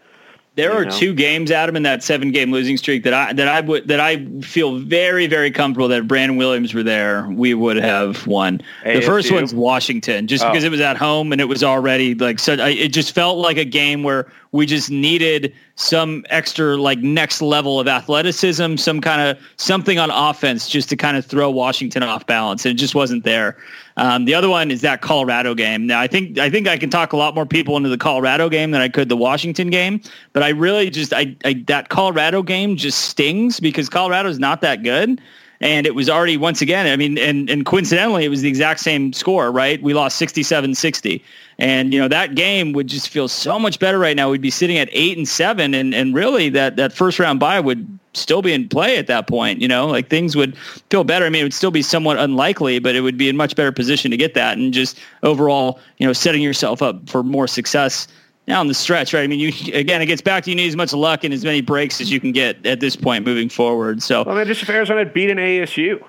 [0.56, 0.90] There are know?
[0.90, 4.00] two games, Adam, in that seven game losing streak that I that I would that
[4.00, 8.60] I feel very very comfortable that if Brandon Williams were there, we would have won.
[8.84, 8.94] ASU.
[8.94, 10.50] The first one's Washington, just oh.
[10.50, 12.54] because it was at home and it was already like so.
[12.54, 17.78] It just felt like a game where we just needed some extra like next level
[17.78, 22.26] of athleticism, some kind of something on offense just to kind of throw Washington off
[22.26, 22.64] balance.
[22.64, 23.56] And it just wasn't there.
[23.96, 25.86] Um, the other one is that Colorado game.
[25.86, 28.48] Now I think I think I can talk a lot more people into the Colorado
[28.48, 30.00] game than I could the Washington game.
[30.32, 34.62] But I really just I, I that Colorado game just stings because Colorado is not
[34.62, 35.20] that good
[35.60, 38.80] and it was already once again i mean and, and coincidentally it was the exact
[38.80, 41.22] same score right we lost 67-60
[41.60, 44.50] and you know that game would just feel so much better right now we'd be
[44.50, 48.42] sitting at eight and seven and, and really that, that first round bye would still
[48.42, 50.56] be in play at that point you know like things would
[50.90, 53.36] feel better i mean it would still be somewhat unlikely but it would be in
[53.36, 57.22] much better position to get that and just overall you know setting yourself up for
[57.22, 58.08] more success
[58.46, 59.22] down the stretch, right?
[59.22, 61.44] I mean, you again, it gets back to you need as much luck and as
[61.44, 64.02] many breaks as you can get at this point moving forward.
[64.02, 66.02] So, well, I mean, just if Arizona beat an ASU,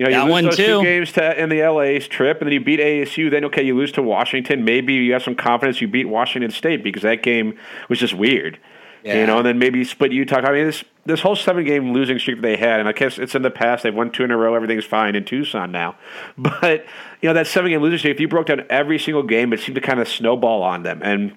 [0.00, 0.78] you know, you lose those too.
[0.78, 3.30] two games to, in the LA's trip, and then you beat ASU.
[3.30, 4.64] Then okay, you lose to Washington.
[4.64, 7.58] Maybe you have some confidence you beat Washington State because that game
[7.90, 8.58] was just weird.
[9.04, 9.20] Yeah.
[9.20, 10.38] You know, and then maybe you split Utah.
[10.38, 13.18] I mean, this this whole seven game losing streak that they had, and I guess
[13.18, 13.82] it's in the past.
[13.82, 14.54] They've won two in a row.
[14.54, 15.96] Everything's fine in Tucson now.
[16.38, 16.86] But
[17.20, 18.14] you know that seven game losing streak.
[18.14, 21.02] If you broke down every single game, it seemed to kind of snowball on them.
[21.02, 21.36] And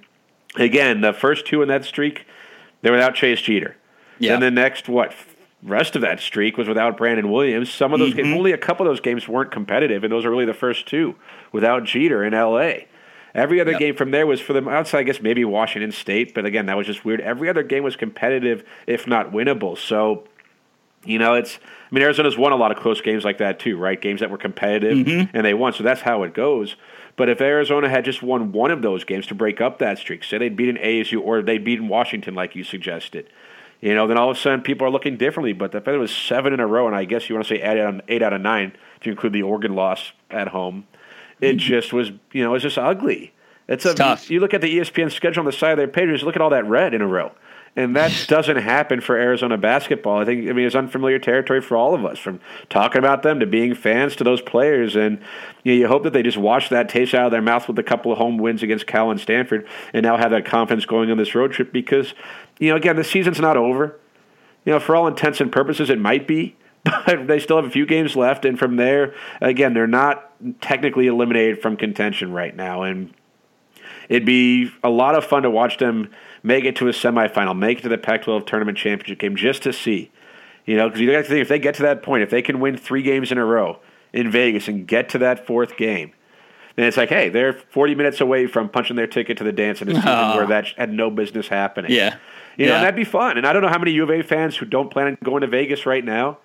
[0.55, 2.26] again, the first two in that streak,
[2.82, 3.76] they're without Chase Jeter.
[4.20, 4.32] Yeah.
[4.32, 5.14] Then the next what
[5.64, 7.72] rest of that streak was without Brandon Williams.
[7.72, 8.38] Some of those games, mm-hmm.
[8.38, 11.16] only a couple of those games weren't competitive, and those are really the first two
[11.51, 12.88] without Jeter in L.A.
[13.34, 13.80] Every other Yep.
[13.80, 16.78] game from there was for them outside, I guess maybe Washington State, but again, that
[16.78, 17.20] was just weird.
[17.22, 19.76] Every other game was competitive, if not winnable.
[19.78, 20.26] So,
[21.03, 23.78] you know, it's I mean, Arizona's won a lot of close games like that too,
[23.78, 23.99] right?
[23.99, 25.36] Games that were competitive mm-hmm.
[25.36, 26.76] and they won, so that's how it goes.
[27.16, 30.24] But if Arizona had just won one of those games to break up that streak,
[30.24, 33.30] say they'd beaten ASU or they'd beaten Washington, like you suggested,
[33.84, 35.52] you know, then all of a sudden people are looking differently.
[35.52, 37.54] But the fact it was seven in a row, and I guess you want to
[37.54, 38.72] say eight out of, eight out of nine
[39.02, 40.88] to include the Oregon loss at home,
[41.42, 41.58] it mm-hmm.
[41.58, 43.34] just was, you know, it was just ugly.
[43.68, 44.30] It's, a, tough.
[44.30, 46.42] You look at the ESPN schedule on the side of their page, just look at
[46.42, 47.34] all that red in a row.
[47.76, 50.20] And that doesn't happen for Arizona basketball.
[50.20, 53.40] I think I mean it's unfamiliar territory for all of us, from talking about them
[53.40, 54.96] to being fans to those players.
[54.96, 55.20] And
[55.64, 57.78] you, know, you hope that they just wash that taste out of their mouth with
[57.80, 61.10] a couple of home wins against Cal and Stanford, and now have that confidence going
[61.10, 61.74] on this road trip.
[61.74, 62.14] Because
[62.60, 64.00] you know, again, the season's not over.
[64.66, 67.72] You know, for all intents and purposes, it might be, but they still have a
[67.72, 68.46] few games left.
[68.46, 72.84] And from there, again, they're not technically eliminated from contention right now.
[72.84, 73.14] And
[74.08, 76.12] it'd be a lot of fun to watch them
[76.44, 79.74] make it to a semifinal, make it to the Pac-12 tournament championship game, just to
[79.74, 80.12] see.
[80.66, 82.41] You know, because you got to think if they get to that point, if they
[82.41, 83.80] can win three games in a row
[84.14, 86.14] in Vegas and get to that fourth game,
[86.76, 89.82] then it's like, hey, they're 40 minutes away from punching their ticket to the dance
[89.82, 90.36] in a season Oh.
[90.38, 91.91] where that had no business happening.
[91.91, 92.16] Yeah.
[92.58, 92.80] You know, Yeah.
[92.82, 93.38] that'd be fun.
[93.38, 95.41] And I don't know how many U of A fans who don't plan on going
[95.41, 96.38] to Vegas right now,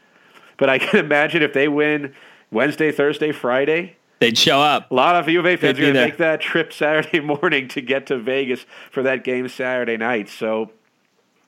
[0.57, 2.13] but I can imagine if they win
[2.51, 4.91] Wednesday, Thursday, Friday, They'd show up.
[4.91, 7.69] a lot of U of A fans are going to make that trip Saturday morning
[7.69, 10.29] to get to Vegas for that game Saturday night.
[10.29, 10.73] So,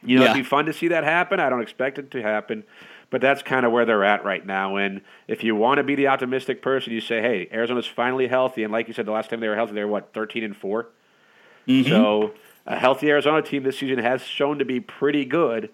[0.04, 0.30] you know, Yeah.
[0.30, 1.40] it'd be fun to see that happen.
[1.40, 2.62] I don't expect it to happen,
[3.10, 4.76] but that's kind of where they're at right now.
[4.76, 8.62] And if you want to be the optimistic person, you say, hey, Arizona's finally healthy.
[8.62, 10.56] And like you said, the last time they were healthy, they were, what, 13 and
[10.56, 10.86] 4?
[11.66, 11.88] Mm-hmm.
[11.90, 12.34] So
[12.66, 15.70] a healthy Arizona team this season has shown to be pretty good.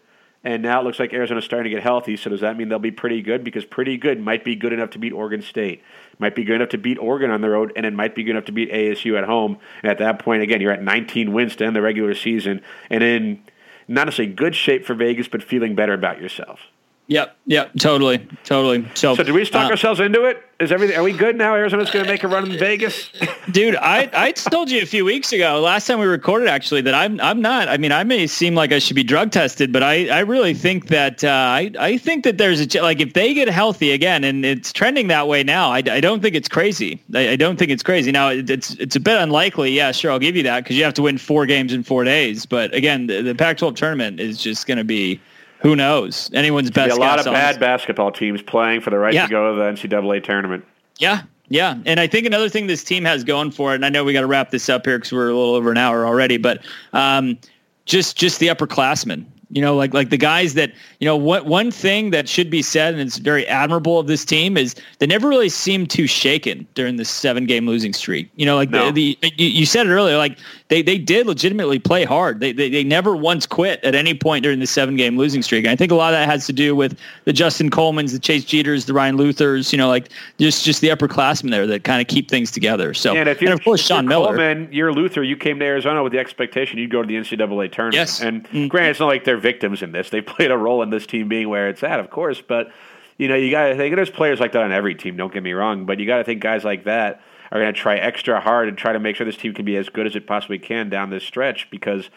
[0.47, 2.17] And now it looks like Arizona's starting to get healthy.
[2.17, 3.43] So does that mean they'll be pretty good?
[3.43, 5.83] Because pretty good might be good enough to beat Oregon State,
[6.21, 8.31] might be good enough to beat Oregon on the road, and it might be good
[8.31, 9.59] enough to beat ASU at home.
[9.83, 13.03] And at that point, again, you're at 19 wins to end the regular season, and
[13.03, 13.43] in
[13.89, 16.61] not necessarily good shape for Vegas, but feeling better about yourself.
[17.09, 17.37] Yep.
[17.47, 17.73] Yep.
[17.79, 18.27] Totally.
[18.45, 18.89] Totally.
[18.95, 20.43] So, So, did we talk uh, ourselves into it?
[20.59, 20.97] Is everything?
[20.97, 21.55] Are we good now?
[21.55, 23.11] Arizona's going to make a run in Vegas.
[23.51, 26.95] dude, I, I told you a few weeks ago, last time we recorded actually, that
[26.95, 27.69] I'm I'm not.
[27.69, 30.55] I mean, I may seem like I should be drug tested, but I, I really
[30.55, 34.25] think that uh, I I think that there's a like if they get healthy again,
[34.25, 35.71] and it's trending that way now.
[35.71, 37.03] I, I don't think it's crazy.
[37.15, 38.11] I, I don't think it's crazy.
[38.11, 39.73] Now it, it's it's a bit unlikely.
[39.73, 42.03] Yeah, sure, I'll give you that because you have to win four games in four
[42.03, 42.47] days.
[42.47, 45.21] But again, the, the Pac-12 tournament is just going to be.
[45.61, 46.31] Who knows?
[46.35, 49.25] Anyone's Be best a lot of bad basketball teams playing for the right Yeah.
[49.27, 50.65] to go to the NCAA tournament.
[50.99, 53.89] Yeah, yeah, and I think another thing this team has going for it, and I
[53.89, 56.07] know we got to wrap this up here because we're a little over an hour
[56.07, 57.39] already, but um,
[57.85, 59.25] just just the upperclassmen.
[59.51, 61.17] You know, like like the guys that you know.
[61.17, 64.75] What one thing that should be said, and it's very admirable of this team, is
[64.99, 68.29] they never really seemed too shaken during this seven game losing streak.
[68.35, 68.91] You know, like No.
[68.91, 70.37] the, the you, you said it earlier, like
[70.69, 72.41] they they did legitimately play hard.
[72.41, 75.65] They, they they never once quit at any point during the seven game losing streak.
[75.65, 78.19] And I think a lot of that has to do with the Justin Coleman's, the
[78.19, 79.73] Chase Jeters, the Ryan Luthers.
[79.73, 80.09] You know, like
[80.39, 82.95] just just the upperclassmen there that kind of keep things together.
[82.95, 84.29] So And if you're, of course if you're Sean Miller.
[84.29, 85.23] Coleman, you're Luther.
[85.23, 87.95] You came to Arizona with the expectation you'd go to the NCAA tournament.
[87.95, 88.21] Yes.
[88.21, 88.69] And Mhm.
[88.69, 90.11] granted, it's not like they're victims in this.
[90.11, 92.43] They played a role in this team being where it's at, of course.
[92.47, 92.73] But
[93.19, 95.17] you know, you got to think there's players like that on every team.
[95.17, 97.81] Don't get me wrong, but you got to think guys like that are going to
[97.81, 100.17] try extra hard and try to make sure this team can be as good as
[100.17, 102.11] it possibly can down this stretch because.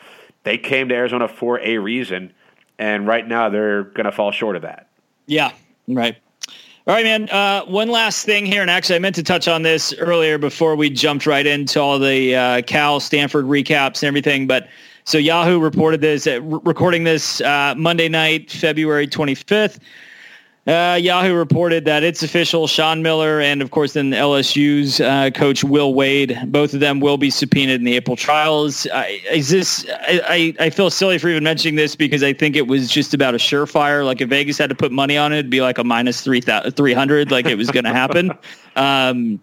[0.44, 2.32] they came to Arizona for a reason,
[2.78, 4.88] and right now they're going to fall short of that.
[5.28, 5.52] Yeah,
[5.88, 6.16] right.
[6.88, 7.30] All right, man.
[7.30, 10.76] Uh, one last thing here, and actually, I meant to touch on this earlier before
[10.76, 14.48] we jumped right into all the uh, Cal Stanford recaps and everything.
[14.48, 14.70] But
[15.04, 19.80] so Yahoo reported this, uh, recording this uh, Monday night, February 25th.
[20.70, 22.68] Uh, Yahoo reported that it's official.
[22.68, 27.18] Sean Miller and, of course, then LSU's uh, coach Will Wade, both of them will
[27.18, 28.86] be subpoenaed in the April trials.
[28.86, 29.84] Uh, is this?
[29.90, 33.34] I, I feel silly for even mentioning this because I think it was just about
[33.34, 34.06] a surefire.
[34.06, 36.40] Like if Vegas had to put money on it, it'd be like a minus three
[36.42, 37.32] three hundred.
[37.32, 38.32] Like it was going to happen.
[38.76, 39.42] Um,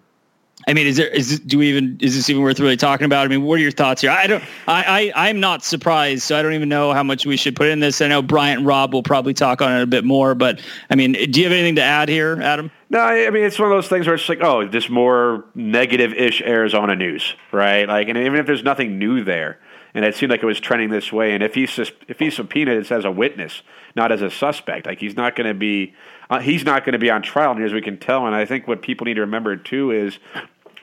[0.69, 3.05] I mean, is there is this, do we even is this even worth really talking
[3.05, 3.25] about?
[3.25, 4.11] I mean, what are your thoughts here?
[4.11, 4.43] I don't.
[4.67, 7.69] I, I I'm not surprised, so I don't even know how much we should put
[7.69, 8.01] in this.
[8.01, 10.61] I know Bryant and Rob will probably talk on it a bit more, but
[10.91, 12.73] I mean, do you have anything to add here, Adam?
[12.91, 16.43] No, I mean it's one of those things where it's like, oh, this more negative-ish
[16.43, 17.87] Arizona news, right?
[17.89, 19.61] Like, and even if there's nothing new there,
[19.95, 22.77] and it seemed like it was trending this way, and if he's if he's subpoenaed,
[22.77, 23.63] it's as a witness,
[23.95, 24.87] not as a suspect.
[24.87, 25.95] Like he's not going to be.
[26.29, 28.27] Uh, he's not going to be on trial, as we can tell.
[28.27, 30.19] And I think what people need to remember too is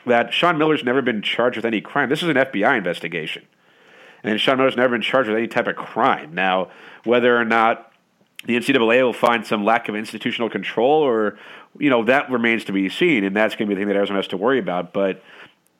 [0.06, 2.10] that Sean Miller's never been charged with any crime.
[2.10, 3.46] This is an FBI investigation.
[4.24, 6.34] And Sean Miller's never been charged with any type of crime.
[6.34, 6.70] Now,
[7.04, 7.92] whether or not
[8.46, 11.38] the NCAA will find some lack of institutional control or,
[11.78, 13.24] you know, that remains to be seen.
[13.24, 14.94] And that's going to be the thing that Arizona has to worry about.
[14.94, 15.22] But,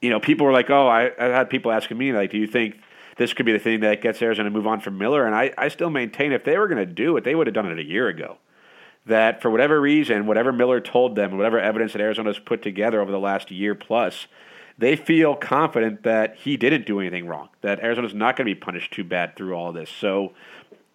[0.02, 2.48] you know, people were like, oh, I, I had people asking me, like, do you
[2.48, 2.76] think
[3.18, 5.26] this could be the thing that gets Arizona to move on from Miller?
[5.26, 7.54] And I, I still maintain if they were going to do it, they would have
[7.54, 8.38] done it a year ago
[9.06, 13.12] that for whatever reason, whatever Miller told them, whatever evidence that Arizona's put together over
[13.12, 14.28] the last year plus,
[14.78, 18.60] they feel confident that he didn't do anything wrong, that Arizona's not going to be
[18.60, 19.90] punished too bad through all this.
[19.90, 20.34] So,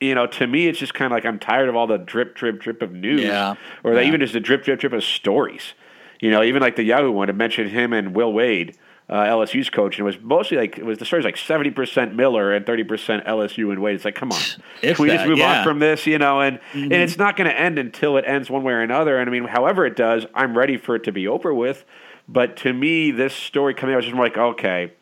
[0.01, 2.35] you know, to me, it's just kind of like I'm tired of all the drip,
[2.35, 3.55] drip, drip of news, yeah.
[3.85, 4.03] or yeah.
[4.03, 5.75] even just the drip, drip, drip of stories.
[6.21, 8.77] You know, even like the Yahoo one to mention him and Will Wade
[9.09, 12.15] uh, LSU's coach, and it was mostly like it was the story's like seventy percent
[12.15, 13.95] Miller and thirty percent LSU and Wade.
[13.95, 14.41] It's like, come on,
[14.83, 15.59] if can we that, just move yeah.
[15.59, 16.07] on from this?
[16.07, 16.85] You know, and mm-hmm.
[16.85, 19.19] and it's not going to end until it ends one way or another.
[19.19, 21.85] And I mean, however it does, I'm ready for it to be over with.
[22.29, 24.93] But to me, this story coming out was just more like, okay,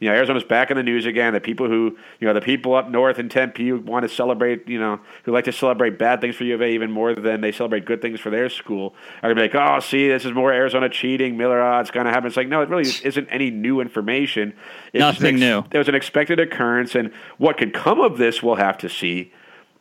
[0.00, 1.32] you know, Arizona's back in the news again.
[1.32, 4.68] The people who, you know, the people up north in Tempe who want to celebrate,
[4.68, 7.40] you know, who like to celebrate bad things for U of A even more than
[7.40, 10.24] they celebrate good things for their school are going to be like, oh, see, this
[10.24, 11.36] is more Arizona cheating.
[11.36, 12.26] Miller, oh, it's going to happen.
[12.26, 14.52] It's like, no, it really isn't any new information.
[14.92, 15.64] It's Nothing ex- new.
[15.70, 19.32] There was an expected occurrence, and what could come of this, we'll have to see.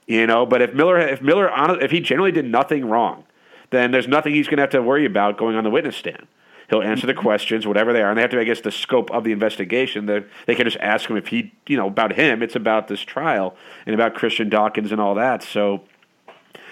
[0.07, 1.49] You know, but if Miller, if Miller,
[1.81, 3.23] if he generally did nothing wrong,
[3.71, 6.27] then there's nothing he's going to have to worry about going on the witness stand.
[6.69, 9.11] He'll answer the questions, whatever they are, and they have to, I guess, the scope
[9.11, 10.07] of the investigation.
[10.07, 12.41] That they can just ask him if he, you know, about him.
[12.41, 13.55] It's about this trial
[13.85, 15.43] and about Christian Dawkins and all that.
[15.43, 15.83] So,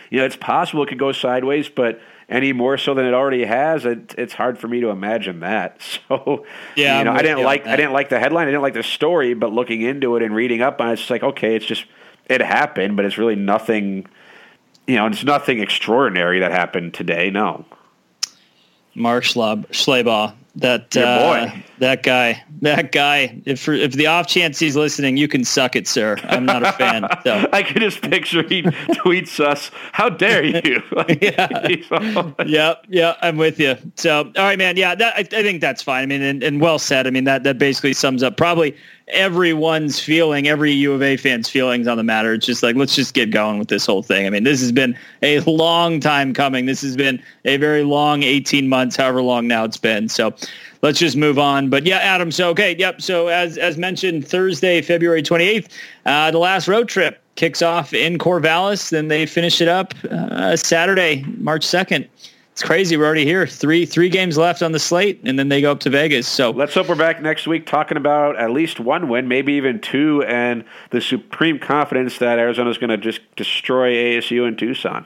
[0.10, 3.46] you know, it's possible it could go sideways, but any more so than it already
[3.46, 5.82] has, it, it's hard for me to imagine that.
[6.10, 7.66] So, yeah, you know, I'm didn't like.
[7.66, 10.36] I didn't like the headline, I didn't like the story, but looking into it and
[10.36, 11.86] reading up on it, it's like okay, it's just
[12.26, 14.06] it happened, but it's really nothing.
[14.86, 17.30] You know, it's nothing extraordinary that happened today.
[17.30, 17.66] No.
[18.96, 20.34] Mark Schlab- Schleybaugh.
[20.58, 23.42] That uh, that guy, that guy.
[23.44, 26.16] If if the off chance he's listening, you can suck it, sir.
[26.26, 27.08] I'm not a fan.
[27.24, 32.36] So I can just picture he tweets us, "How dare you!" Like, Yeah.
[32.46, 33.76] yeah, yeah, I'm with you.
[33.96, 34.78] So, all right, man.
[34.78, 36.04] Yeah, that, I, I think that's fine.
[36.04, 37.08] I mean, and, and well said.
[37.08, 38.76] I mean, that that basically sums up probably
[39.14, 42.34] everyone's feeling, every U of A fan's feelings on the matter.
[42.34, 44.26] It's just like let's just get going with this whole thing.
[44.26, 46.66] I mean, this has been a long time coming.
[46.66, 50.10] This has been a very long 18 months, however long now it's been.
[50.10, 50.34] So.
[50.82, 51.70] Let's just move on.
[51.70, 52.30] But yeah, Adam.
[52.30, 53.02] So okay, yep.
[53.02, 55.70] So as as mentioned, Thursday, February 28th,
[56.06, 58.90] uh, the last road trip kicks off in Corvallis.
[58.90, 62.06] Then they finish it up uh, Saturday, March 2nd.
[62.54, 62.98] It's crazy.
[62.98, 63.48] We're already here.
[63.48, 66.28] Three three games left on the slate, and then they go up to Vegas.
[66.28, 69.80] So Let's hope we're back next week talking about at least one win, maybe even
[69.82, 75.04] two, and the supreme confidence that Arizona's going to just destroy ASU in Tucson.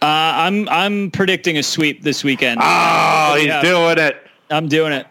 [0.00, 2.60] uh, I'm I'm predicting a sweep this weekend.
[2.62, 3.62] Oh, he's Yeah.
[3.62, 4.16] doing it.
[4.48, 5.08] I'm doing it.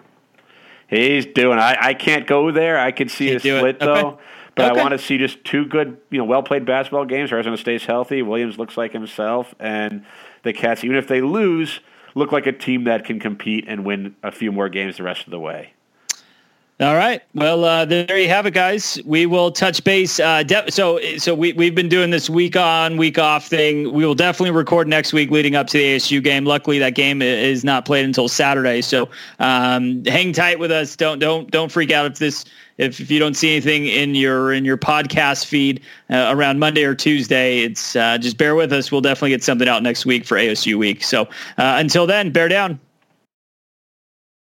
[0.88, 1.58] He's doing.
[1.58, 1.62] It.
[1.62, 2.80] I, I can't go there.
[2.80, 3.86] I could see Can't a split Okay.
[3.86, 4.18] though,
[4.56, 4.80] but Okay.
[4.80, 7.34] I want to see just two good, you know, well played basketball games.
[7.34, 8.22] Arizona stays healthy.
[8.22, 10.06] Williams looks like himself, and
[10.46, 11.82] the Cats, even if they lose,
[12.16, 15.26] look like a team that can compete and win a few more games the rest
[15.26, 15.74] of the way.
[16.82, 17.22] All right.
[17.34, 19.00] Well, uh, there you have it, guys.
[19.06, 20.20] We will touch base.
[20.20, 23.94] Uh, de- so, so we we've been doing this week on, week off thing.
[23.94, 26.44] We will definitely record next week, leading up to the ASU game.
[26.44, 28.82] Luckily, that game is not played until Saturday.
[28.82, 29.08] So,
[29.40, 30.98] um, hang tight with us.
[30.98, 32.44] Don't don't don't freak out if this
[32.78, 36.84] if, if you don't see anything in your in your podcast feed uh, around Monday
[36.84, 37.60] or Tuesday.
[37.60, 38.92] It's uh, just bear with us.
[38.92, 41.06] We'll definitely get something out next week for ASU week.
[41.06, 41.22] So,
[41.58, 42.82] uh, until then, bear down.